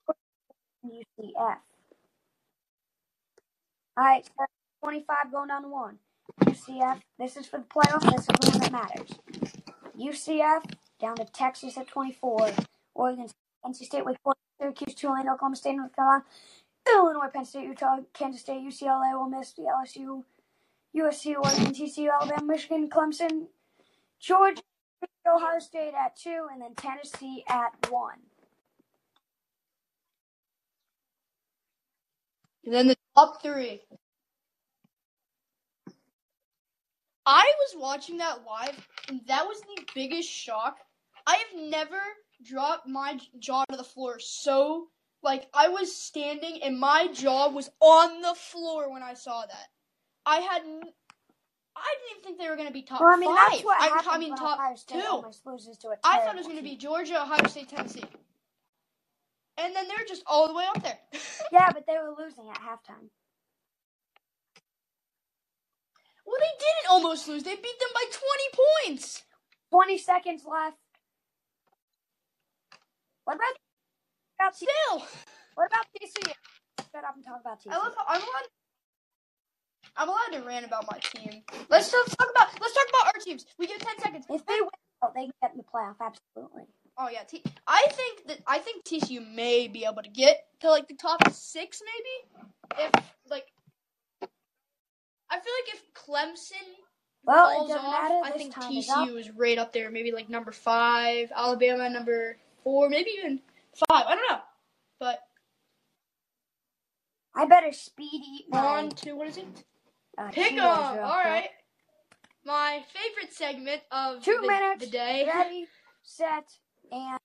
and 0.85 0.93
UCF. 0.93 1.59
All 3.99 4.05
right, 4.05 4.25
so 4.27 4.45
25 4.85 5.33
going 5.33 5.49
down 5.49 5.63
to 5.63 5.69
one. 5.69 5.99
UCF, 6.45 7.01
this 7.19 7.37
is 7.37 7.47
for 7.47 7.59
the 7.59 7.65
playoff. 7.65 8.03
This 8.13 8.23
is 8.23 8.27
the 8.27 8.51
one 8.51 8.61
that 8.61 8.73
matters. 8.73 9.11
UCF 9.99 10.63
down 11.01 11.17
to 11.17 11.25
Texas 11.27 11.79
at 11.79 11.89
24. 11.89 12.51
Oregon, 12.95 13.29
NC 13.65 13.77
State, 13.77 14.05
Wake 14.05 14.19
Forest, 14.23 14.41
Syracuse, 14.61 14.95
Tulane, 14.95 15.29
Oklahoma 15.29 15.57
State, 15.57 15.77
North 15.77 15.95
Carolina, 15.95 16.25
Illinois, 16.89 17.29
Penn 17.33 17.45
State, 17.45 17.65
Utah, 17.67 17.99
Kansas 18.15 18.41
State, 18.43 18.63
UCLA, 18.63 19.15
Ole 19.15 19.29
Miss, 19.29 19.53
the 19.53 19.63
LSU, 19.63 20.25
USC, 20.97 21.35
Oregon, 21.37 21.75
TCU, 21.75 22.09
Alabama, 22.13 22.45
Michigan, 22.45 22.89
Clemson, 22.91 23.47
Georgia, 24.21 24.63
Ohio 25.27 25.59
State 25.59 25.93
at 25.95 26.17
two, 26.17 26.47
and 26.53 26.63
then 26.63 26.75
Tennessee 26.75 27.45
at 27.49 27.91
one. 27.91 28.19
And 32.65 32.75
then 32.75 32.89
the 32.89 32.97
top 33.17 33.43
three. 33.43 33.83
I 37.27 37.53
was 37.59 37.81
watching 37.81 38.19
that 38.19 38.45
live, 38.47 38.89
and 39.09 39.21
that 39.29 39.47
was 39.47 39.61
the 39.61 39.85
biggest 39.95 40.29
shock 40.31 40.79
I 41.27 41.37
have 41.37 41.61
never 41.71 42.01
dropped 42.45 42.87
my 42.87 43.19
jaw 43.39 43.65
to 43.71 43.77
the 43.77 43.85
floor 43.85 44.19
so 44.21 44.89
like 45.23 45.49
I 45.53 45.69
was 45.69 45.95
standing 45.95 46.63
and 46.63 46.79
my 46.79 47.09
jaw 47.13 47.49
was 47.51 47.69
on 47.81 48.21
the 48.23 48.35
floor 48.37 48.93
when 48.93 49.03
I 49.03 49.15
saw 49.15 49.45
that. 49.45 49.67
I 50.25 50.37
had 50.39 50.63
n- 50.63 50.83
I 51.77 51.95
didn't 51.95 52.11
even 52.11 52.23
think 52.25 52.39
they 52.39 52.49
were 52.49 52.57
going 52.57 52.69
to 52.69 52.73
be 52.73 52.83
top 52.83 53.01
Well, 53.01 53.11
I 53.13 53.17
mean, 53.17 53.35
five. 53.35 53.51
that's 53.51 53.65
what 53.65 53.81
I, 53.81 54.15
I 54.15 54.19
mean 54.19 54.37
top 54.37 54.59
Ohio 54.59 54.77
State 54.77 55.01
two. 55.03 55.09
almost 55.09 55.45
loses 55.47 55.77
to 55.79 55.89
a 55.89 55.95
I 56.05 56.21
thought 56.21 56.35
it 56.35 56.39
was 56.39 56.47
going 56.47 56.59
to 56.59 56.63
be. 56.63 56.77
Georgia, 56.77 57.23
Ohio 57.23 57.47
State, 57.49 57.69
Tennessee. 57.69 58.05
And 59.61 59.75
then 59.75 59.89
they're 59.89 60.07
just 60.07 60.23
all 60.27 60.47
the 60.49 60.55
way 60.55 60.65
up 60.75 60.83
there. 60.83 60.99
Yeah, 61.53 61.71
but 61.73 61.85
they 61.87 61.95
were 61.95 62.15
losing 62.19 62.49
at 62.51 62.57
halftime. 62.61 63.09
well, 66.27 66.37
they 66.39 66.59
didn't 66.59 66.91
almost 66.91 67.27
lose. 67.27 67.43
They 67.43 67.55
beat 67.57 67.79
them 67.81 67.89
by 67.95 68.05
20 68.85 68.95
points. 68.95 69.23
20 69.71 69.99
seconds 69.99 70.43
left. 70.49 70.77
What 73.29 73.37
about, 73.37 73.61
about 74.41 74.59
T- 74.59 74.65
Still. 74.65 75.07
what 75.55 75.67
about 75.67 75.85
TCU? 75.93 76.33
Shut 76.91 77.05
up 77.05 77.15
and 77.15 77.23
talk 77.23 77.43
about 77.43 77.61
TCU. 77.61 77.73
I 77.73 77.77
love 77.77 77.93
I'm 78.09 78.21
allowed. 78.23 78.49
I'm 79.99 80.09
allowed 80.09 80.41
to 80.41 80.49
rant 80.49 80.65
about 80.65 80.87
my 80.91 80.99
team. 80.99 81.43
Let's 81.69 81.91
talk 81.91 82.07
about 82.07 82.49
let's 82.59 82.73
talk 82.73 82.87
about 82.89 83.15
our 83.15 83.21
teams. 83.23 83.45
We 83.59 83.67
get 83.67 83.81
10 83.81 83.99
seconds. 83.99 84.25
if 84.31 84.47
they 84.47 84.55
win, 84.59 84.71
oh, 85.03 85.11
they 85.15 85.31
get 85.43 85.53
in 85.53 85.59
the 85.59 85.63
playoff. 85.63 85.97
Absolutely. 86.01 86.63
Oh 86.97 87.11
yeah, 87.13 87.25
T- 87.25 87.43
I 87.67 87.85
think 87.91 88.29
that 88.29 88.39
I 88.47 88.61
think 88.61 88.87
TCU 88.87 89.21
may 89.35 89.69
be 89.69 89.85
able 89.85 90.03
to 90.03 90.09
get 90.11 90.47
to 90.61 90.71
like 90.71 90.89
the 90.89 90.95
top 90.95 91.31
six, 91.31 91.83
maybe. 91.85 92.87
If 92.87 92.93
like, 93.29 93.45
I 95.31 95.39
feel 95.39 95.53
like 95.67 95.75
if 95.75 95.83
Clemson 95.93 96.67
Well, 97.25 97.69
falls 97.69 97.73
off. 97.73 98.11
I 98.25 98.31
think 98.31 98.55
time 98.55 98.73
is 98.73 98.89
up. 98.89 99.07
TCU 99.07 99.21
is 99.21 99.31
right 99.37 99.59
up 99.59 99.75
there, 99.75 99.91
maybe 99.91 100.13
like 100.13 100.31
number 100.31 100.51
five, 100.51 101.31
Alabama 101.37 101.91
number 101.91 102.39
four, 102.65 102.89
maybe 102.89 103.11
even 103.19 103.41
five. 103.89 104.05
I 104.07 104.15
don't 104.15 104.31
know, 104.31 104.41
but 105.01 105.21
I 107.35 107.47
better 107.47 107.73
speed 107.73 108.23
eat 108.27 108.47
my 108.51 108.59
on 108.59 108.89
to 108.91 109.13
what 109.15 109.29
is 109.29 109.37
it? 109.39 109.65
uh, 110.19 110.29
Pick 110.31 110.53
'em. 110.53 110.61
All 110.61 110.97
right, 111.25 111.49
my 112.45 112.83
favorite 112.93 113.33
segment 113.33 113.83
of 113.93 114.23
Two 114.23 114.39
the, 114.43 114.49
minutes. 114.49 114.85
the 114.85 114.91
day. 114.91 115.29
Ready, 115.35 115.67
set, 116.03 116.49
and 116.91 117.19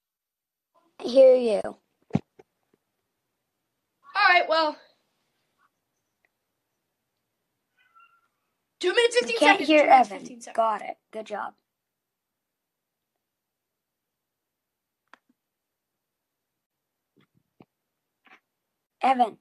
hear 1.01 1.35
you. 1.35 1.61
All 1.65 1.79
right, 4.29 4.47
well. 4.47 4.77
Two 8.79 8.93
minutes, 8.93 9.15
You 9.15 9.21
15 9.27 9.39
can't 9.39 9.51
seconds. 9.59 9.69
hear 9.69 9.85
Evan. 9.85 10.39
Got 10.53 10.81
it. 10.81 10.97
Good 11.13 11.25
job. 11.25 11.53
Evan. 19.03 19.37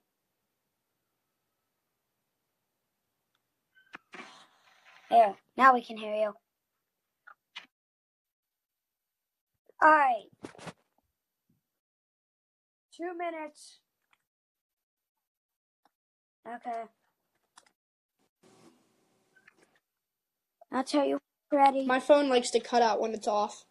There. 5.09 5.37
Now 5.57 5.75
we 5.75 5.85
can 5.85 5.96
hear 5.96 6.14
you. 6.14 6.33
All 9.83 9.90
right. 9.90 10.25
Two 12.96 13.16
minutes. 13.16 13.79
Okay. 16.46 16.83
I'll 20.72 20.85
tell 20.85 21.05
you. 21.05 21.18
Ready? 21.53 21.85
My 21.85 22.01
phone 22.01 22.29
likes 22.31 22.51
to 22.51 22.61
cut 22.61 22.83
out 22.83 23.01
when 23.01 23.12
it's 23.12 23.29
off. 23.29 23.66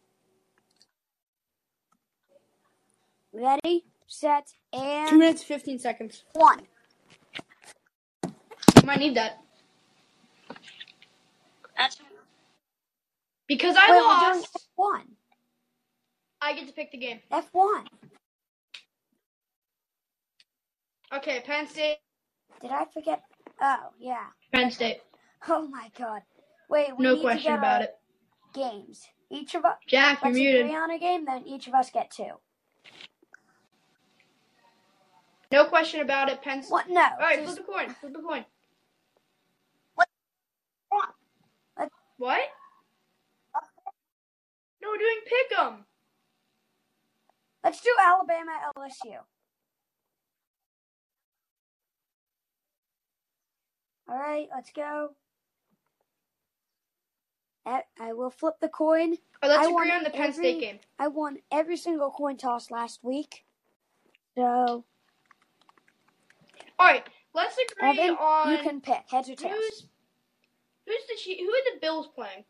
Ready, 3.34 3.86
set, 4.12 4.48
and. 4.74 5.10
Two 5.10 5.18
minutes, 5.20 5.44
15 5.44 5.80
seconds. 5.80 6.24
one. 6.34 6.62
You 8.82 8.88
might 8.88 9.00
need 9.00 9.16
that. 9.16 9.40
Because 13.48 13.76
I 13.78 13.92
Wait, 13.92 14.02
lost, 14.02 14.58
F1. 14.80 15.02
I 16.42 16.54
get 16.54 16.68
to 16.68 16.74
pick 16.74 16.92
the 16.92 16.98
game. 16.98 17.20
F1. 17.32 17.86
Okay, 21.14 21.42
Penn 21.46 21.68
State. 21.68 21.98
Did 22.62 22.72
I 22.72 22.86
forget? 22.94 23.22
Oh, 23.62 23.90
yeah. 24.00 24.28
Penn 24.54 24.72
State. 24.72 25.00
Oh 25.48 25.68
my 25.68 25.90
god. 25.98 26.22
Wait, 26.70 26.98
we 26.98 27.04
No 27.04 27.16
need 27.16 27.22
question 27.22 27.54
to 27.54 27.58
get 27.58 27.60
about 27.60 27.82
it. 27.84 27.96
games. 28.54 29.02
Each 29.32 29.56
of 29.56 29.66
us, 29.66 29.78
Jack, 29.88 30.20
you're 30.24 30.34
muted. 30.34 30.66
agree 30.66 30.76
on 30.76 30.92
a 30.92 31.00
game, 31.00 31.26
then 31.26 31.44
each 31.48 31.68
of 31.68 31.74
us 31.74 31.90
get 31.92 32.12
two. 32.12 32.34
No 35.52 35.66
question 35.66 36.00
about 36.02 36.30
it, 36.30 36.42
Penn 36.42 36.62
State. 36.64 36.72
What? 36.72 36.90
No. 36.90 37.02
All 37.02 37.18
right, 37.20 37.40
just- 37.40 37.58
flip 37.58 37.68
a 37.68 37.72
coin. 37.72 37.90
Flip 37.96 38.16
a 38.18 38.22
coin. 38.22 38.46
What? 39.96 40.08
What? 40.90 41.90
what? 42.18 42.42
No, 44.82 44.90
we're 44.90 44.98
doing 44.98 45.20
pick 45.26 45.60
'em. 45.60 45.86
Let's 47.64 47.82
do 47.82 47.94
Alabama 48.02 48.52
LSU. 48.76 49.20
All 54.10 54.18
right, 54.18 54.48
let's 54.54 54.72
go. 54.72 55.16
I 57.66 57.84
I 58.00 58.14
will 58.14 58.32
flip 58.32 58.56
the 58.60 58.70
coin. 58.70 59.18
Oh, 59.44 59.48
let's 59.48 59.68
I 59.68 59.72
agree 59.72 59.92
on 59.92 60.04
the 60.04 60.10
Penn 60.10 60.30
every- 60.30 60.34
State 60.34 60.60
game. 60.60 60.80
I 60.98 61.08
won 61.08 61.38
every 61.52 61.78
single 61.78 62.10
coin 62.12 62.38
toss 62.38 62.72
last 62.72 63.04
week. 63.04 63.46
So, 64.36 64.86
All 66.82 66.88
right, 66.88 67.04
let's 67.36 67.56
agree 67.78 67.90
Evan, 68.00 68.16
on 68.16 68.52
you 68.52 68.58
can 68.64 68.82
pick 68.82 69.04
heads 69.08 69.30
or 69.30 69.36
tails. 69.36 69.54
who's 69.54 69.86
who's 70.88 71.06
the 71.08 71.14
Chi- 71.24 71.40
who 71.40 71.48
are 71.48 71.74
the 71.76 71.80
Bills 71.80 72.10
playing? 72.16 72.44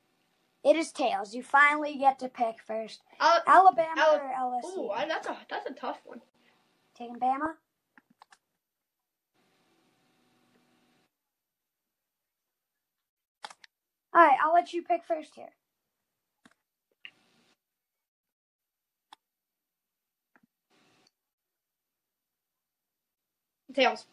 It 0.63 0.77
is 0.77 0.93
tails. 0.93 1.35
You 1.35 1.43
finally 1.43 1.97
get 1.97 2.17
to 2.19 2.29
pick 2.29 2.55
first. 2.65 3.01
Uh, 3.19 3.39
Al- 3.45 3.67
Alabama 3.67 3.93
Ala- 3.97 4.21
or 4.39 4.61
LSU? 4.61 4.77
Ooh, 4.77 4.89
I, 4.89 5.05
that's 5.05 5.27
a 5.27 5.37
that's 5.49 5.65
a 5.69 5.73
tough 5.73 5.99
one. 6.05 6.21
Taking 6.97 7.19
Bama? 7.19 7.55
Alright, 14.15 14.37
I'll 14.41 14.53
let 14.53 14.71
you 14.71 14.81
pick 14.81 15.03
first 15.05 15.35
here. 15.35 15.49
Tails. 23.75 24.05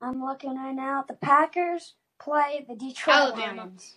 I'm 0.00 0.24
looking 0.24 0.56
right 0.56 0.74
now. 0.74 1.04
The 1.06 1.14
Packers 1.14 1.94
play 2.20 2.64
the 2.68 2.74
Detroit 2.76 3.16
Alabama. 3.16 3.62
Lions. 3.62 3.94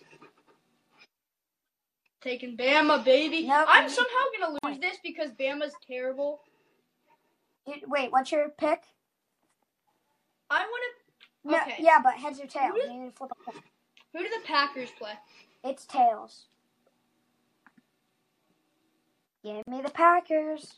Taking 2.20 2.56
Bama, 2.56 3.04
baby. 3.04 3.46
Nope. 3.46 3.66
I'm 3.68 3.88
somehow 3.88 4.10
gonna 4.38 4.58
lose 4.64 4.80
this 4.80 4.96
because 5.02 5.30
Bama's 5.32 5.74
terrible. 5.86 6.40
Wait, 7.86 8.10
what's 8.12 8.32
your 8.32 8.48
pick? 8.50 8.82
I 10.50 10.60
want 10.60 10.94
No, 11.44 11.58
Okay. 11.60 11.76
yeah, 11.80 11.98
but 12.02 12.14
heads 12.14 12.40
or 12.40 12.46
tails. 12.46 12.74
Who- 12.74 12.92
You 12.92 13.00
need 13.00 13.10
to 13.10 13.16
flip 13.16 13.30
a 13.32 13.50
coin. 13.50 13.62
Who 14.12 14.18
do 14.20 14.28
the 14.28 14.44
Packers 14.46 14.90
play? 14.92 15.14
It's 15.64 15.84
tails. 15.86 16.46
Give 19.44 19.66
me 19.66 19.80
the 19.82 19.90
Packers. 19.90 20.74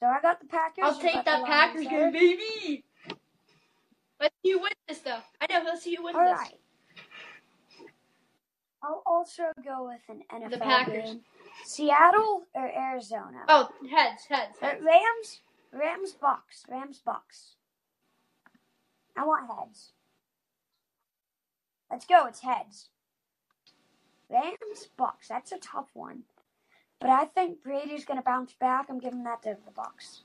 So 0.00 0.06
I 0.06 0.20
got 0.20 0.40
the 0.40 0.46
Packers. 0.46 0.84
I'll 0.84 0.98
take 0.98 1.24
that 1.24 1.44
Packers 1.44 1.86
game, 1.86 2.12
baby. 2.12 2.84
Let's 4.20 4.34
see 4.44 4.52
who 4.52 4.58
wins 4.60 4.74
this 4.88 4.98
though. 5.00 5.18
I 5.40 5.46
know. 5.52 5.62
Let's 5.64 5.82
see 5.82 5.94
who 5.96 6.04
wins 6.04 6.16
All 6.16 6.24
this. 6.24 6.38
right. 6.38 6.54
I'll 8.82 9.02
also 9.06 9.44
go 9.64 9.86
with 9.90 10.00
an 10.08 10.22
NFL 10.32 10.50
the 10.50 10.58
Packers. 10.58 11.04
game. 11.10 11.20
Seattle 11.64 12.44
or 12.54 12.66
Arizona? 12.68 13.42
Oh, 13.48 13.68
heads, 13.90 14.24
heads, 14.28 14.56
Uh, 14.62 14.66
heads. 14.66 14.84
Rams, 14.84 15.40
Rams, 15.72 16.14
Bucs, 16.22 16.68
Rams, 16.70 17.02
Bucs. 17.06 17.54
I 19.16 19.24
want 19.24 19.50
heads. 19.50 19.92
Let's 21.90 22.06
go. 22.06 22.26
It's 22.26 22.40
heads. 22.40 22.90
Rams, 24.30 24.88
Bucs. 24.96 25.26
That's 25.28 25.50
a 25.52 25.58
tough 25.58 25.88
one, 25.94 26.22
but 27.00 27.10
I 27.10 27.26
think 27.26 27.62
Brady's 27.62 28.04
gonna 28.04 28.22
bounce 28.22 28.54
back. 28.54 28.86
I'm 28.90 28.98
giving 29.00 29.24
that 29.24 29.42
to 29.42 29.56
the 29.64 29.72
Bucs. 29.72 30.20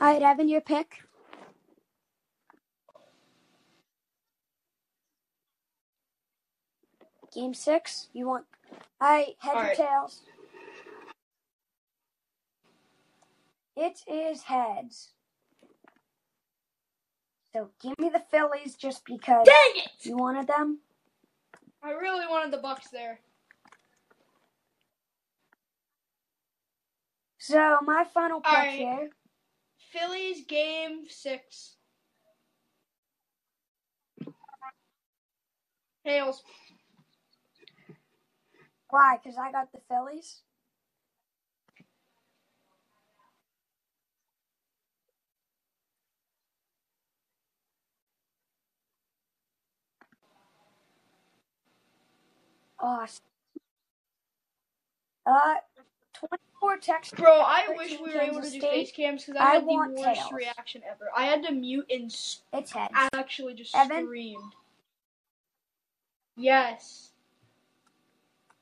All 0.00 0.12
right, 0.12 0.22
Evan, 0.22 0.48
your 0.48 0.60
pick. 0.62 1.04
Game 7.34 7.54
six. 7.54 8.08
You 8.12 8.26
want? 8.28 8.46
All 9.00 9.10
right, 9.10 9.36
heads 9.40 9.56
All 9.56 9.62
or 9.62 9.66
right. 9.68 9.76
tails? 9.76 10.22
It 13.76 14.00
is 14.08 14.42
heads. 14.44 15.10
So 17.54 17.68
give 17.82 17.98
me 17.98 18.08
the 18.08 18.22
Phillies 18.30 18.76
just 18.76 19.04
because 19.04 19.46
Dang 19.46 19.84
it! 19.84 19.90
you 20.06 20.16
wanted 20.16 20.46
them. 20.46 20.78
I 21.82 21.90
really 21.90 22.26
wanted 22.26 22.52
the 22.52 22.58
Bucs 22.58 22.90
there. 22.90 23.18
So 27.38 27.78
my 27.82 28.04
final 28.04 28.40
pick 28.40 28.52
Alright. 28.52 28.78
here. 28.78 29.10
Phillies 29.92 30.46
game 30.46 31.02
six. 31.08 31.74
Hails. 36.04 36.42
Why? 38.88 39.18
Because 39.22 39.36
I 39.38 39.52
got 39.52 39.72
the 39.72 39.80
Phillies. 39.88 40.40
Awesome. 52.82 53.22
Uh, 55.24 55.54
24 56.14 56.76
text. 56.78 57.16
Bro, 57.16 57.32
I 57.40 57.66
wish 57.76 57.98
we 58.00 58.12
were 58.12 58.20
able 58.20 58.42
to 58.42 58.50
do 58.50 58.60
face 58.60 58.90
cams 58.92 59.24
because 59.24 59.40
I 59.40 59.44
I 59.44 59.54
had 59.54 59.64
the 59.66 59.72
worst 59.72 60.02
tails. 60.20 60.32
reaction 60.32 60.82
ever. 60.88 61.08
I 61.16 61.26
had 61.26 61.44
to 61.44 61.52
mute 61.52 61.86
and 61.90 62.06
s- 62.06 62.42
It's 62.52 62.72
heads. 62.72 62.92
actually 63.14 63.54
just 63.54 63.74
Evan? 63.76 64.04
screamed. 64.04 64.52
Yes. 66.36 67.10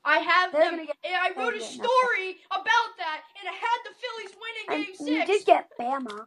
I 0.05 0.19
have 0.19 0.51
They're 0.51 0.69
them. 0.71 0.79
and 0.79 1.15
I 1.15 1.29
wrote 1.37 1.55
a 1.55 1.61
story 1.61 2.37
about 2.49 2.97
that, 2.97 3.21
and 3.39 3.47
I 3.49 3.53
had 3.53 3.79
the 3.85 3.91
Phillies 3.99 4.35
winning 4.35 4.85
game 4.85 5.07
you 5.07 5.19
six. 5.25 5.27
did 5.27 5.45
get 5.45 5.69
Bama. 5.79 6.25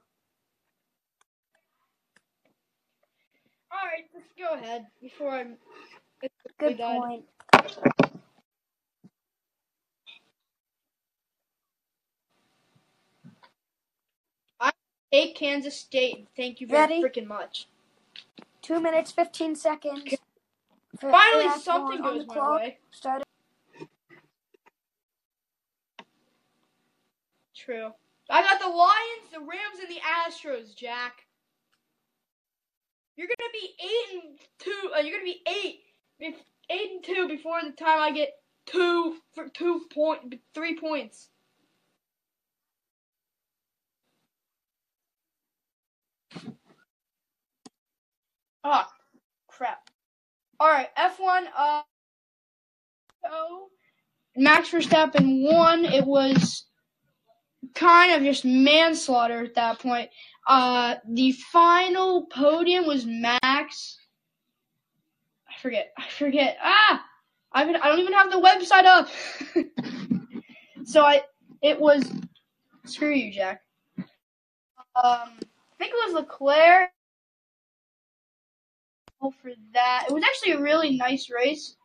All 3.72 3.86
right, 3.86 4.04
let's 4.14 4.32
go 4.38 4.54
ahead 4.54 4.86
before 5.00 5.30
I'm. 5.32 5.56
Good 6.58 6.78
died. 6.78 7.22
Point. 7.72 7.94
Take 15.12 15.36
Kansas 15.36 15.76
State. 15.78 16.28
Thank 16.36 16.60
you 16.60 16.66
very 16.66 16.88
Ready? 16.88 17.02
freaking 17.02 17.26
much. 17.26 17.68
Two 18.62 18.80
minutes, 18.80 19.12
15 19.12 19.56
seconds. 19.56 20.20
For 21.00 21.10
Finally, 21.10 21.44
for 21.50 21.58
F1 21.60 21.62
something 21.62 22.00
on 22.00 22.14
goes 22.14 22.20
the 22.20 22.26
my 22.26 22.34
clock. 22.34 22.60
way. 22.60 22.78
Started. 22.92 23.24
True. 27.56 27.92
I 28.30 28.42
got 28.42 28.60
the 28.60 28.68
Lions, 28.68 29.30
the 29.32 29.40
Rams, 29.40 29.80
and 29.80 29.90
the 29.90 30.00
Astros, 30.02 30.76
Jack. 30.76 31.26
You're 33.16 33.28
gonna 33.28 33.52
be 33.52 33.74
eight 33.80 34.22
and 34.24 34.38
two. 34.58 34.90
Uh, 34.96 35.00
you're 35.00 35.12
gonna 35.18 35.24
be 35.24 35.42
eight, 35.48 35.80
bef- 36.22 36.53
eight 36.70 36.90
and 36.90 37.04
two 37.04 37.28
before 37.28 37.60
the 37.62 37.72
time 37.72 38.00
I 38.00 38.12
get 38.12 38.30
two 38.66 39.16
for 39.34 39.48
two 39.48 39.82
point, 39.92 40.36
three 40.54 40.78
points. 40.78 41.28
Ah, 48.62 48.90
crap. 49.46 49.90
All 50.58 50.68
right, 50.68 50.88
F1. 50.96 51.44
Uh, 51.56 51.82
oh, 53.30 53.68
Max 54.36 54.70
Verstappen 54.70 55.42
won. 55.42 55.84
It 55.84 56.06
was 56.06 56.64
kind 57.74 58.14
of 58.14 58.22
just 58.22 58.44
manslaughter 58.44 59.44
at 59.44 59.54
that 59.54 59.80
point. 59.80 60.08
Uh, 60.46 60.96
the 61.08 61.32
final 61.32 62.26
podium 62.26 62.86
was 62.86 63.04
Max. 63.04 63.98
Forget. 65.64 65.94
I 65.96 66.04
forget. 66.10 66.58
Ah, 66.62 67.02
I 67.54 67.62
I 67.62 67.88
don't 67.88 67.98
even 67.98 68.12
have 68.12 68.30
the 68.30 68.38
website 68.38 68.84
up. 68.84 69.08
so 70.84 71.00
I, 71.00 71.22
it 71.62 71.80
was. 71.80 72.12
Screw 72.84 73.08
you, 73.08 73.32
Jack. 73.32 73.62
Um, 73.96 74.04
I 74.94 75.76
think 75.78 75.92
it 75.94 76.12
was 76.12 76.12
Leclerc. 76.16 76.90
For 79.20 79.52
that, 79.72 80.04
it 80.06 80.12
was 80.12 80.22
actually 80.22 80.52
a 80.52 80.60
really 80.60 80.98
nice 80.98 81.30
race. 81.30 81.76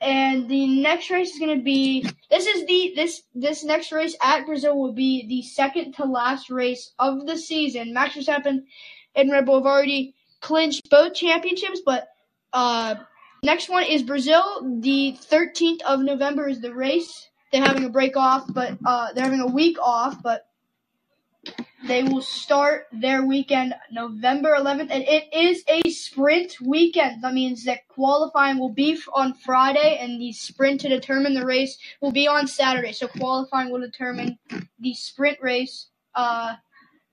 And 0.00 0.48
the 0.48 0.66
next 0.80 1.08
race 1.08 1.34
is 1.34 1.38
going 1.38 1.56
to 1.56 1.62
be 1.62 2.04
this 2.32 2.48
is 2.48 2.66
the 2.66 2.94
this 2.96 3.22
this 3.32 3.62
next 3.62 3.92
race 3.92 4.16
at 4.24 4.44
Brazil 4.44 4.76
will 4.76 4.92
be 4.92 5.24
the 5.28 5.42
second 5.42 5.92
to 5.92 6.04
last 6.04 6.50
race 6.50 6.94
of 6.98 7.26
the 7.26 7.38
season. 7.38 7.94
Max 7.94 8.16
Verstappen 8.16 8.64
and 9.14 9.30
Red 9.30 9.46
Bull 9.46 9.58
have 9.58 9.66
already 9.66 10.16
clinched 10.40 10.90
both 10.90 11.14
championships, 11.14 11.80
but 11.86 12.08
uh, 12.52 12.96
next 13.42 13.68
one 13.68 13.84
is 13.84 14.02
Brazil. 14.02 14.78
The 14.80 15.16
13th 15.30 15.82
of 15.82 16.00
November 16.00 16.48
is 16.48 16.60
the 16.60 16.74
race. 16.74 17.28
They're 17.52 17.64
having 17.64 17.84
a 17.84 17.90
break 17.90 18.16
off, 18.16 18.52
but 18.52 18.76
uh, 18.84 19.12
they're 19.12 19.24
having 19.24 19.40
a 19.40 19.46
week 19.46 19.78
off, 19.80 20.22
but 20.22 20.48
they 21.86 22.02
will 22.02 22.22
start 22.22 22.86
their 22.92 23.24
weekend 23.24 23.74
November 23.90 24.56
11th, 24.58 24.88
and 24.90 25.04
it 25.04 25.32
is 25.32 25.62
a 25.68 25.88
sprint 25.88 26.60
weekend. 26.60 27.22
That 27.22 27.34
means 27.34 27.64
that 27.64 27.86
qualifying 27.88 28.58
will 28.58 28.72
be 28.72 28.98
on 29.14 29.32
Friday, 29.34 29.98
and 30.00 30.20
the 30.20 30.32
sprint 30.32 30.80
to 30.82 30.88
determine 30.88 31.34
the 31.34 31.46
race 31.46 31.78
will 32.00 32.10
be 32.10 32.26
on 32.26 32.46
Saturday. 32.46 32.92
So 32.92 33.06
qualifying 33.06 33.70
will 33.70 33.80
determine 33.80 34.38
the 34.80 34.94
sprint 34.94 35.38
race 35.40 35.86
uh, 36.14 36.56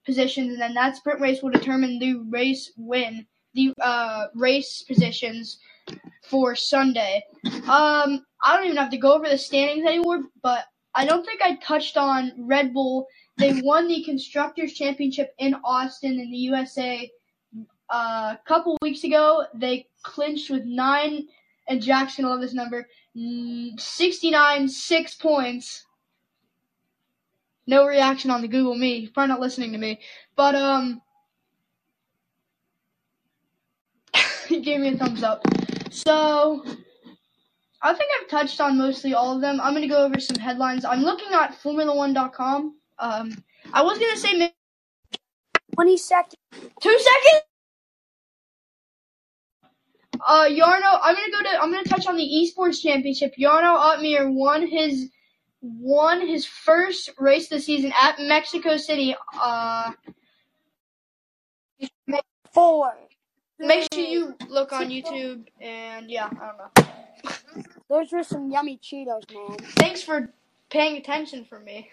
positions, 0.06 0.54
and 0.54 0.62
then 0.62 0.74
that 0.74 0.98
sprint 0.98 1.21
race 1.21 1.41
will 1.43 1.52
determine 1.52 2.00
the 2.00 2.15
race 2.30 2.71
win, 2.76 3.28
the 3.55 3.73
uh, 3.81 4.27
race 4.35 4.83
positions 4.83 5.57
for 6.21 6.55
Sunday. 6.55 7.23
Um, 7.67 8.25
I 8.43 8.55
don't 8.55 8.65
even 8.65 8.77
have 8.77 8.91
to 8.91 8.97
go 8.97 9.13
over 9.13 9.27
the 9.27 9.37
standings 9.37 9.87
anymore, 9.87 10.23
but 10.43 10.65
I 10.93 11.05
don't 11.05 11.25
think 11.25 11.41
I 11.41 11.55
touched 11.55 11.97
on 11.97 12.33
Red 12.37 12.73
Bull. 12.73 13.07
They 13.37 13.61
won 13.63 13.87
the 13.87 14.03
Constructors' 14.03 14.73
Championship 14.73 15.33
in 15.39 15.55
Austin 15.63 16.19
in 16.19 16.31
the 16.31 16.37
USA 16.37 17.11
uh, 17.89 18.35
a 18.35 18.39
couple 18.47 18.77
weeks 18.81 19.03
ago. 19.03 19.45
They 19.53 19.87
clinched 20.03 20.49
with 20.49 20.65
nine, 20.65 21.27
and 21.67 21.81
Jackson 21.81 22.25
love 22.25 22.41
this 22.41 22.53
number, 22.53 22.87
mm, 23.15 23.79
69 23.79 24.67
six 24.69 25.15
points. 25.15 25.85
No 27.67 27.87
reaction 27.87 28.29
on 28.31 28.41
the 28.41 28.47
Google 28.47 28.75
Me. 28.75 29.07
Probably 29.07 29.29
not 29.29 29.39
listening 29.39 29.71
to 29.71 29.77
me, 29.77 29.99
but 30.35 30.55
um, 30.55 31.01
gave 34.63 34.79
me 34.79 34.89
a 34.89 34.97
thumbs 34.97 35.23
up. 35.23 35.43
So 35.91 36.63
I 37.81 37.93
think 37.93 38.09
I've 38.19 38.27
touched 38.29 38.59
on 38.61 38.77
mostly 38.77 39.13
all 39.13 39.35
of 39.35 39.41
them. 39.41 39.59
I'm 39.61 39.73
gonna 39.73 39.87
go 39.87 40.03
over 40.03 40.19
some 40.19 40.37
headlines. 40.37 40.85
I'm 40.85 41.01
looking 41.01 41.33
at 41.33 41.61
Formula1.com. 41.61 42.75
Um, 42.99 43.43
I 43.73 43.81
was 43.81 43.99
gonna 43.99 44.17
say 44.17 44.53
20 45.73 45.97
seconds. 45.97 46.35
two 46.81 46.99
seconds. 46.99 47.43
Uh, 50.25 50.45
Jarno, 50.45 50.99
I'm 51.03 51.15
gonna 51.15 51.31
go 51.31 51.41
to. 51.43 51.61
I'm 51.61 51.71
gonna 51.71 51.83
touch 51.83 52.07
on 52.07 52.15
the 52.15 52.23
esports 52.23 52.81
championship. 52.81 53.33
Jarno 53.39 53.77
Opmeer 53.77 54.33
won 54.33 54.65
his 54.67 55.09
won 55.61 56.25
his 56.25 56.45
first 56.45 57.09
race 57.19 57.49
this 57.49 57.65
season 57.65 57.91
at 58.01 58.19
Mexico 58.19 58.77
City. 58.77 59.15
Uh, 59.33 59.91
Four. 62.53 62.93
Make 63.59 63.87
sure 63.93 64.03
you 64.03 64.35
look 64.49 64.73
on 64.73 64.89
YouTube 64.89 65.45
and 65.61 66.09
yeah, 66.09 66.29
I 66.41 66.47
don't 66.47 66.57
know. 66.57 67.63
Those 67.89 68.11
were 68.11 68.23
some 68.23 68.49
yummy 68.51 68.77
Cheetos, 68.77 69.31
man. 69.33 69.57
Thanks 69.77 70.01
for 70.01 70.29
paying 70.69 70.97
attention 70.97 71.45
for 71.45 71.59
me. 71.59 71.89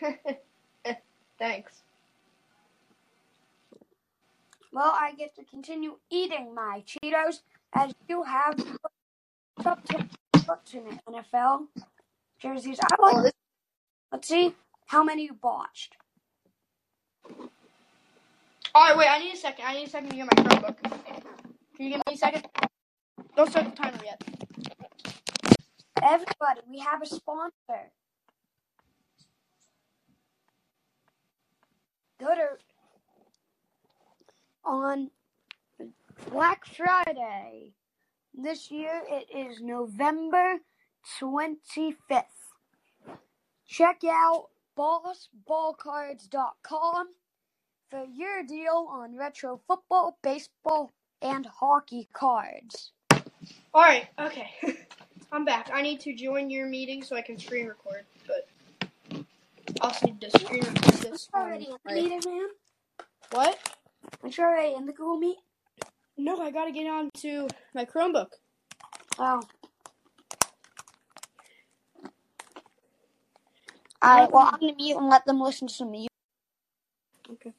Thanks. 1.38 1.83
Well, 4.72 4.92
I 4.94 5.12
get 5.18 5.35
to 5.37 5.44
continue 5.44 5.96
eating 6.11 6.55
my 6.55 6.83
Cheetos 6.87 7.40
as 7.75 7.92
you 8.09 8.22
have 8.22 8.59
up 9.66 9.85
to 9.87 10.79
in. 10.79 11.01
NFL 11.09 11.66
jerseys. 12.40 12.79
I 12.83 12.96
Oh, 12.98 13.12
like. 13.22 13.35
Let's 14.12 14.29
see 14.29 14.55
how 14.87 15.03
many 15.05 15.25
you 15.25 15.35
botched. 15.35 15.96
All 18.75 18.88
right, 18.88 18.96
wait. 18.96 19.09
I 19.09 19.18
need 19.18 19.35
a 19.35 19.37
second. 19.37 19.64
I 19.66 19.75
need 19.75 19.87
a 19.88 19.90
second 19.90 20.11
to 20.11 20.16
get 20.16 20.27
my 20.27 20.42
Chromebook. 20.42 20.77
Can 21.77 21.87
you 21.87 21.93
give 21.93 22.03
me 22.07 22.15
a 22.15 22.17
second? 22.17 22.47
Don't 23.37 23.51
start 23.51 23.67
the 23.67 23.73
timer 23.77 23.99
yet. 24.05 24.23
Everybody, 26.03 26.61
we 26.69 26.79
have 26.81 27.01
a 27.03 27.07
sponsor. 27.07 27.93
Go 32.21 32.35
to 32.35 32.49
on 34.65 35.11
Black 36.31 36.65
Friday. 36.67 37.73
This 38.35 38.71
year 38.71 39.03
it 39.09 39.27
is 39.35 39.61
November 39.61 40.59
25th. 41.21 42.25
Check 43.67 44.03
out 44.09 44.49
bossballcards.com 44.79 47.09
for 47.91 48.05
your 48.15 48.43
deal 48.45 48.87
on 48.91 49.17
retro 49.17 49.61
football, 49.67 50.19
baseball, 50.23 50.93
and 51.23 51.47
hockey 51.47 52.09
cards. 52.13 52.93
All 53.75 53.83
right, 53.83 54.09
okay. 54.19 54.51
I'm 55.33 55.45
back. 55.45 55.71
I 55.73 55.81
need 55.81 56.01
to 56.01 56.15
join 56.15 56.51
your 56.51 56.67
meeting 56.67 57.03
so 57.03 57.17
I 57.17 57.23
can 57.23 57.39
screen 57.39 57.67
record, 57.67 58.05
but 58.27 58.49
I 59.11 59.25
also 59.81 60.07
need 60.07 60.21
to 60.21 60.31
screen 60.39 60.61
record 60.61 60.95
this. 60.95 61.29
You're 61.35 61.43
already 61.43 61.67
in 61.67 61.77
the 61.85 61.95
meeting, 61.95 62.21
man. 62.27 62.49
What? 63.31 63.59
Aren't 64.23 64.37
you 64.37 64.45
already 64.45 64.75
in 64.75 64.87
the 64.87 64.93
Google 64.93 65.17
Meet? 65.17 65.39
No, 66.19 66.39
I 66.41 66.51
gotta 66.51 66.73
get 66.73 66.87
on 66.87 67.11
to 67.19 67.49
my 67.75 67.85
Chromebook. 67.85 68.29
Oh. 69.19 69.41
Alright, 74.05 74.33
well, 74.33 74.51
I'm 74.53 74.61
gonna 74.61 74.75
mute 74.77 74.97
and 74.97 75.09
let 75.09 75.25
them 75.25 75.41
listen 75.41 75.69
to 75.69 75.85
me. 75.85 76.09
Okay. 77.31 77.53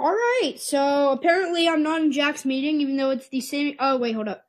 All 0.00 0.12
right. 0.12 0.54
So 0.56 1.10
apparently 1.10 1.68
I'm 1.68 1.82
not 1.82 2.00
in 2.00 2.12
Jack's 2.12 2.44
meeting, 2.44 2.80
even 2.80 2.96
though 2.96 3.10
it's 3.10 3.28
the 3.28 3.40
same. 3.40 3.76
Oh 3.78 3.96
wait, 3.98 4.14
hold 4.14 4.28
up. 4.28 4.44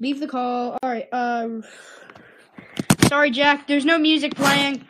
Leave 0.00 0.20
the 0.20 0.28
call. 0.28 0.78
All 0.82 0.90
right. 0.90 1.08
Um. 1.12 1.64
Sorry, 3.08 3.30
Jack. 3.30 3.66
There's 3.66 3.84
no 3.84 3.98
music 3.98 4.34
playing. 4.34 4.86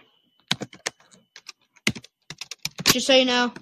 Just 2.87 3.07
so 3.07 3.15
you 3.15 3.25
know. 3.25 3.53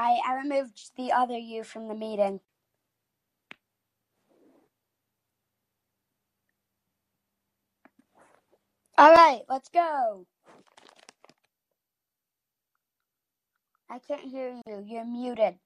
I 0.00 0.18
I 0.26 0.34
removed 0.36 0.92
the 0.96 1.12
other 1.12 1.36
you 1.36 1.62
from 1.62 1.88
the 1.88 1.94
meeting. 1.94 2.40
All 8.96 9.12
right, 9.12 9.42
let's 9.48 9.68
go. 9.68 10.26
I 13.90 13.98
can't 13.98 14.22
hear 14.22 14.54
you. 14.66 14.84
You're 14.86 15.04
muted. 15.04 15.56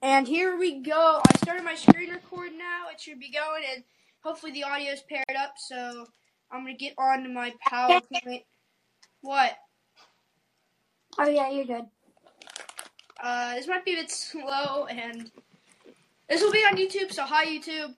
And 0.00 0.28
here 0.28 0.56
we 0.56 0.80
go. 0.80 1.20
I 1.28 1.36
started 1.38 1.64
my 1.64 1.74
screen 1.74 2.10
record 2.10 2.52
now. 2.56 2.86
It 2.92 3.00
should 3.00 3.18
be 3.18 3.32
going, 3.32 3.64
and 3.74 3.82
hopefully 4.22 4.52
the 4.52 4.64
audio 4.64 4.92
is 4.92 5.02
paired 5.08 5.36
up. 5.38 5.54
So 5.56 6.06
I'm 6.50 6.62
gonna 6.62 6.74
get 6.74 6.94
on 6.98 7.22
to 7.22 7.28
my 7.28 7.52
PowerPoint. 7.68 8.44
What? 9.20 9.52
Oh 11.18 11.28
yeah, 11.28 11.50
you're 11.50 11.64
good. 11.64 11.86
Uh, 13.20 13.54
this 13.54 13.66
might 13.66 13.84
be 13.84 13.94
a 13.94 13.96
bit 13.96 14.10
slow, 14.12 14.86
and 14.86 15.30
this 16.28 16.42
will 16.42 16.52
be 16.52 16.58
on 16.58 16.76
YouTube. 16.76 17.12
So 17.12 17.24
hi, 17.24 17.46
YouTube. 17.46 17.94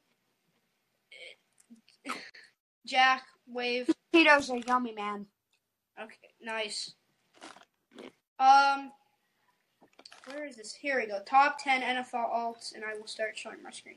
Jack, 2.86 3.22
wave. 3.46 3.90
Cheetos 4.14 4.50
are 4.50 4.58
yummy, 4.66 4.92
man. 4.92 5.26
Okay, 6.00 6.30
nice. 6.42 6.94
Um, 8.38 8.90
where 10.26 10.46
is 10.46 10.56
this? 10.56 10.72
Here 10.72 10.98
we 10.98 11.06
go. 11.06 11.20
Top 11.26 11.58
10 11.62 11.82
NFL 11.82 12.14
alts, 12.14 12.74
and 12.74 12.84
I 12.84 12.98
will 12.98 13.06
start 13.06 13.36
showing 13.36 13.62
my 13.62 13.70
screen. 13.70 13.96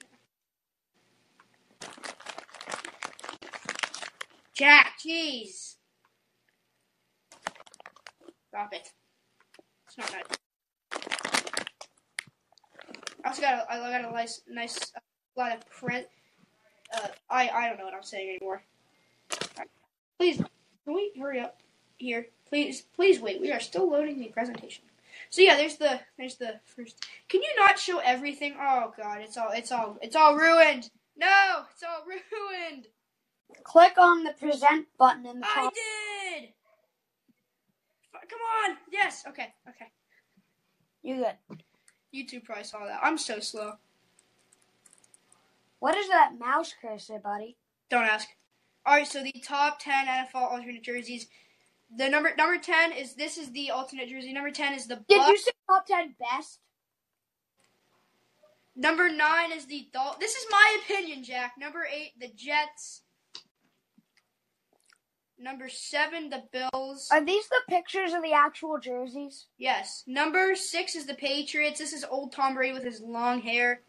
Jack, 4.53 4.99
jeez. 5.03 5.75
Stop 8.49 8.73
it. 8.73 8.91
It's 9.87 9.97
not 9.97 10.11
nice. 10.11 10.23
I 13.23 13.29
also 13.29 13.41
got 13.41 13.53
a, 13.67 13.73
I 13.73 13.91
got 14.01 14.09
a 14.09 14.13
nice, 14.13 14.41
nice 14.47 14.91
uh, 14.95 14.99
lot 15.35 15.53
of 15.55 15.67
print. 15.69 16.05
Uh, 16.93 17.07
I, 17.29 17.49
I 17.49 17.67
don't 17.67 17.79
know 17.79 17.85
what 17.85 17.95
I'm 17.95 18.03
saying 18.03 18.29
anymore. 18.29 18.61
Please, 20.19 20.37
can 20.37 20.93
we 20.93 21.11
hurry 21.19 21.39
up 21.39 21.59
here? 21.97 22.27
Please, 22.47 22.81
please 22.95 23.19
wait. 23.19 23.41
We 23.41 23.51
are 23.51 23.59
still 23.59 23.89
loading 23.89 24.19
the 24.19 24.27
presentation. 24.27 24.83
So 25.29 25.41
yeah, 25.41 25.57
there's 25.57 25.77
the 25.77 25.99
there's 26.17 26.35
the 26.35 26.59
first. 26.65 27.03
Can 27.29 27.41
you 27.41 27.49
not 27.57 27.79
show 27.79 27.99
everything? 27.99 28.53
Oh 28.59 28.93
god, 28.95 29.21
it's 29.21 29.37
all 29.37 29.49
it's 29.51 29.71
all 29.71 29.97
it's 30.01 30.15
all 30.15 30.35
ruined. 30.35 30.89
No, 31.17 31.63
it's 31.71 31.83
all 31.83 32.03
ruined. 32.05 32.87
Click 33.63 33.97
on 33.97 34.23
the 34.23 34.33
present 34.33 34.87
button 34.97 35.25
in 35.25 35.39
the 35.39 35.45
I 35.45 35.63
top. 35.63 35.73
did. 35.73 36.49
Come 38.29 38.39
on. 38.71 38.77
Yes. 38.91 39.23
Okay. 39.27 39.53
Okay. 39.67 39.91
You're 41.01 41.17
good. 41.17 41.59
YouTube 42.15 42.45
probably 42.45 42.63
saw 42.63 42.85
that. 42.85 42.99
I'm 43.03 43.17
so 43.17 43.39
slow. 43.39 43.73
What 45.79 45.95
is 45.97 46.07
that 46.07 46.39
mouse 46.39 46.73
cursor, 46.81 47.19
buddy? 47.19 47.57
Don't 47.89 48.05
ask. 48.05 48.29
All 48.85 48.95
right. 48.95 49.07
So 49.07 49.21
the 49.21 49.33
top 49.43 49.79
ten 49.79 50.07
NFL 50.07 50.35
alternate 50.35 50.83
jerseys. 50.83 51.27
The 51.95 52.09
number 52.09 52.33
number 52.37 52.57
ten 52.57 52.93
is 52.93 53.15
this 53.15 53.37
is 53.37 53.51
the 53.51 53.71
alternate 53.71 54.09
jersey. 54.09 54.31
Number 54.33 54.51
ten 54.51 54.73
is 54.73 54.87
the 54.87 55.03
Did 55.07 55.27
you 55.27 55.37
say 55.37 55.51
top 55.67 55.85
ten 55.85 56.15
best? 56.19 56.59
Number 58.75 59.09
nine 59.09 59.51
is 59.51 59.67
the 59.67 59.87
Dol- 59.93 60.15
This 60.19 60.33
is 60.35 60.45
my 60.49 60.77
opinion, 60.83 61.23
Jack. 61.23 61.53
Number 61.59 61.85
eight, 61.93 62.13
the 62.19 62.29
Jets. 62.29 63.01
Number 65.43 65.67
seven, 65.67 66.29
the 66.29 66.43
Bills. 66.53 67.09
Are 67.11 67.23
these 67.23 67.45
the 67.49 67.59
pictures 67.67 68.13
of 68.13 68.23
the 68.23 68.31
actual 68.31 68.79
jerseys? 68.79 69.47
Yes. 69.57 70.05
Number 70.07 70.55
six 70.55 70.95
is 70.95 71.05
the 71.05 71.15
Patriots. 71.15 71.79
This 71.79 71.91
is 71.91 72.05
old 72.09 72.31
Tom 72.31 72.53
Brady 72.53 72.73
with 72.73 72.85
his 72.85 73.01
long 73.01 73.41
hair. 73.41 73.81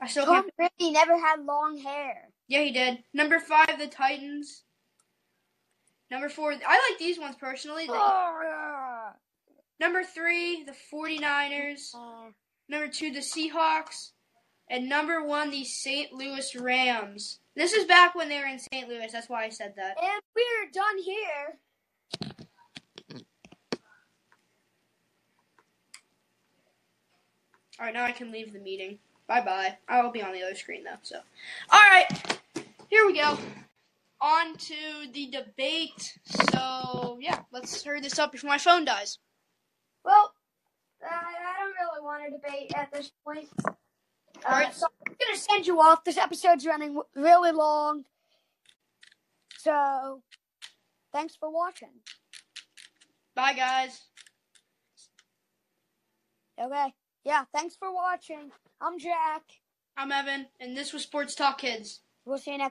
I 0.00 0.06
still 0.06 0.24
Tom 0.24 0.44
can't. 0.44 0.56
Brady 0.78 0.92
never 0.92 1.18
had 1.18 1.44
long 1.44 1.76
hair. 1.76 2.30
Yeah, 2.48 2.62
he 2.62 2.72
did. 2.72 3.04
Number 3.12 3.38
five, 3.38 3.78
the 3.78 3.86
Titans. 3.86 4.62
Number 6.10 6.30
four, 6.30 6.52
I 6.52 6.88
like 6.90 6.98
these 6.98 7.18
ones 7.18 7.36
personally. 7.38 7.84
Oh, 7.90 9.10
number 9.78 10.04
three, 10.04 10.64
the 10.64 10.74
49ers. 10.90 11.90
yeah. 11.92 12.30
Number 12.70 12.88
two, 12.88 13.12
the 13.12 13.20
Seahawks. 13.20 14.12
And 14.68 14.88
number 14.88 15.24
one, 15.24 15.50
the 15.50 15.64
St. 15.64 16.12
Louis 16.12 16.54
Rams. 16.56 17.38
This 17.54 17.72
is 17.72 17.84
back 17.84 18.14
when 18.14 18.28
they 18.28 18.38
were 18.38 18.46
in 18.46 18.58
St. 18.58 18.88
Louis. 18.88 19.10
That's 19.12 19.28
why 19.28 19.44
I 19.44 19.48
said 19.48 19.74
that. 19.76 19.96
And 20.02 20.22
we're 20.34 20.70
done 20.72 20.98
here. 20.98 21.58
All 27.78 27.84
right, 27.84 27.94
now 27.94 28.04
I 28.04 28.12
can 28.12 28.32
leave 28.32 28.52
the 28.52 28.58
meeting. 28.58 28.98
Bye 29.26 29.42
bye. 29.42 29.76
I'll 29.88 30.10
be 30.10 30.22
on 30.22 30.32
the 30.32 30.42
other 30.42 30.54
screen 30.54 30.84
though. 30.84 30.96
So, 31.02 31.16
all 31.70 31.80
right, 31.90 32.08
here 32.88 33.06
we 33.06 33.18
go. 33.18 33.38
On 34.20 34.56
to 34.56 34.74
the 35.12 35.26
debate. 35.26 36.18
So 36.24 37.18
yeah, 37.20 37.40
let's 37.52 37.82
hurry 37.84 38.00
this 38.00 38.18
up 38.18 38.32
before 38.32 38.48
my 38.48 38.58
phone 38.58 38.84
dies. 38.86 39.18
Well, 40.04 40.32
I, 41.02 41.14
I 41.14 41.60
don't 41.60 41.74
really 41.74 42.02
want 42.02 42.24
to 42.24 42.30
debate 42.30 42.72
at 42.74 42.90
this 42.92 43.12
point. 43.24 43.48
Uh, 44.44 44.48
Alright. 44.52 44.74
so 44.74 44.86
I'm 45.06 45.14
gonna 45.14 45.38
send 45.38 45.66
you 45.66 45.80
off. 45.80 46.04
This 46.04 46.18
episode's 46.18 46.66
running 46.66 47.00
really 47.14 47.52
long. 47.52 48.04
So, 49.58 50.22
thanks 51.12 51.34
for 51.36 51.50
watching. 51.50 51.88
Bye 53.34 53.54
guys. 53.54 54.02
Okay. 56.60 56.94
Yeah, 57.24 57.44
thanks 57.52 57.76
for 57.76 57.92
watching. 57.92 58.50
I'm 58.80 58.98
Jack. 58.98 59.42
I'm 59.96 60.12
Evan, 60.12 60.46
and 60.60 60.76
this 60.76 60.92
was 60.92 61.02
Sports 61.02 61.34
Talk 61.34 61.58
Kids. 61.58 62.00
We'll 62.24 62.38
see 62.38 62.52
you 62.52 62.58
next 62.58 62.64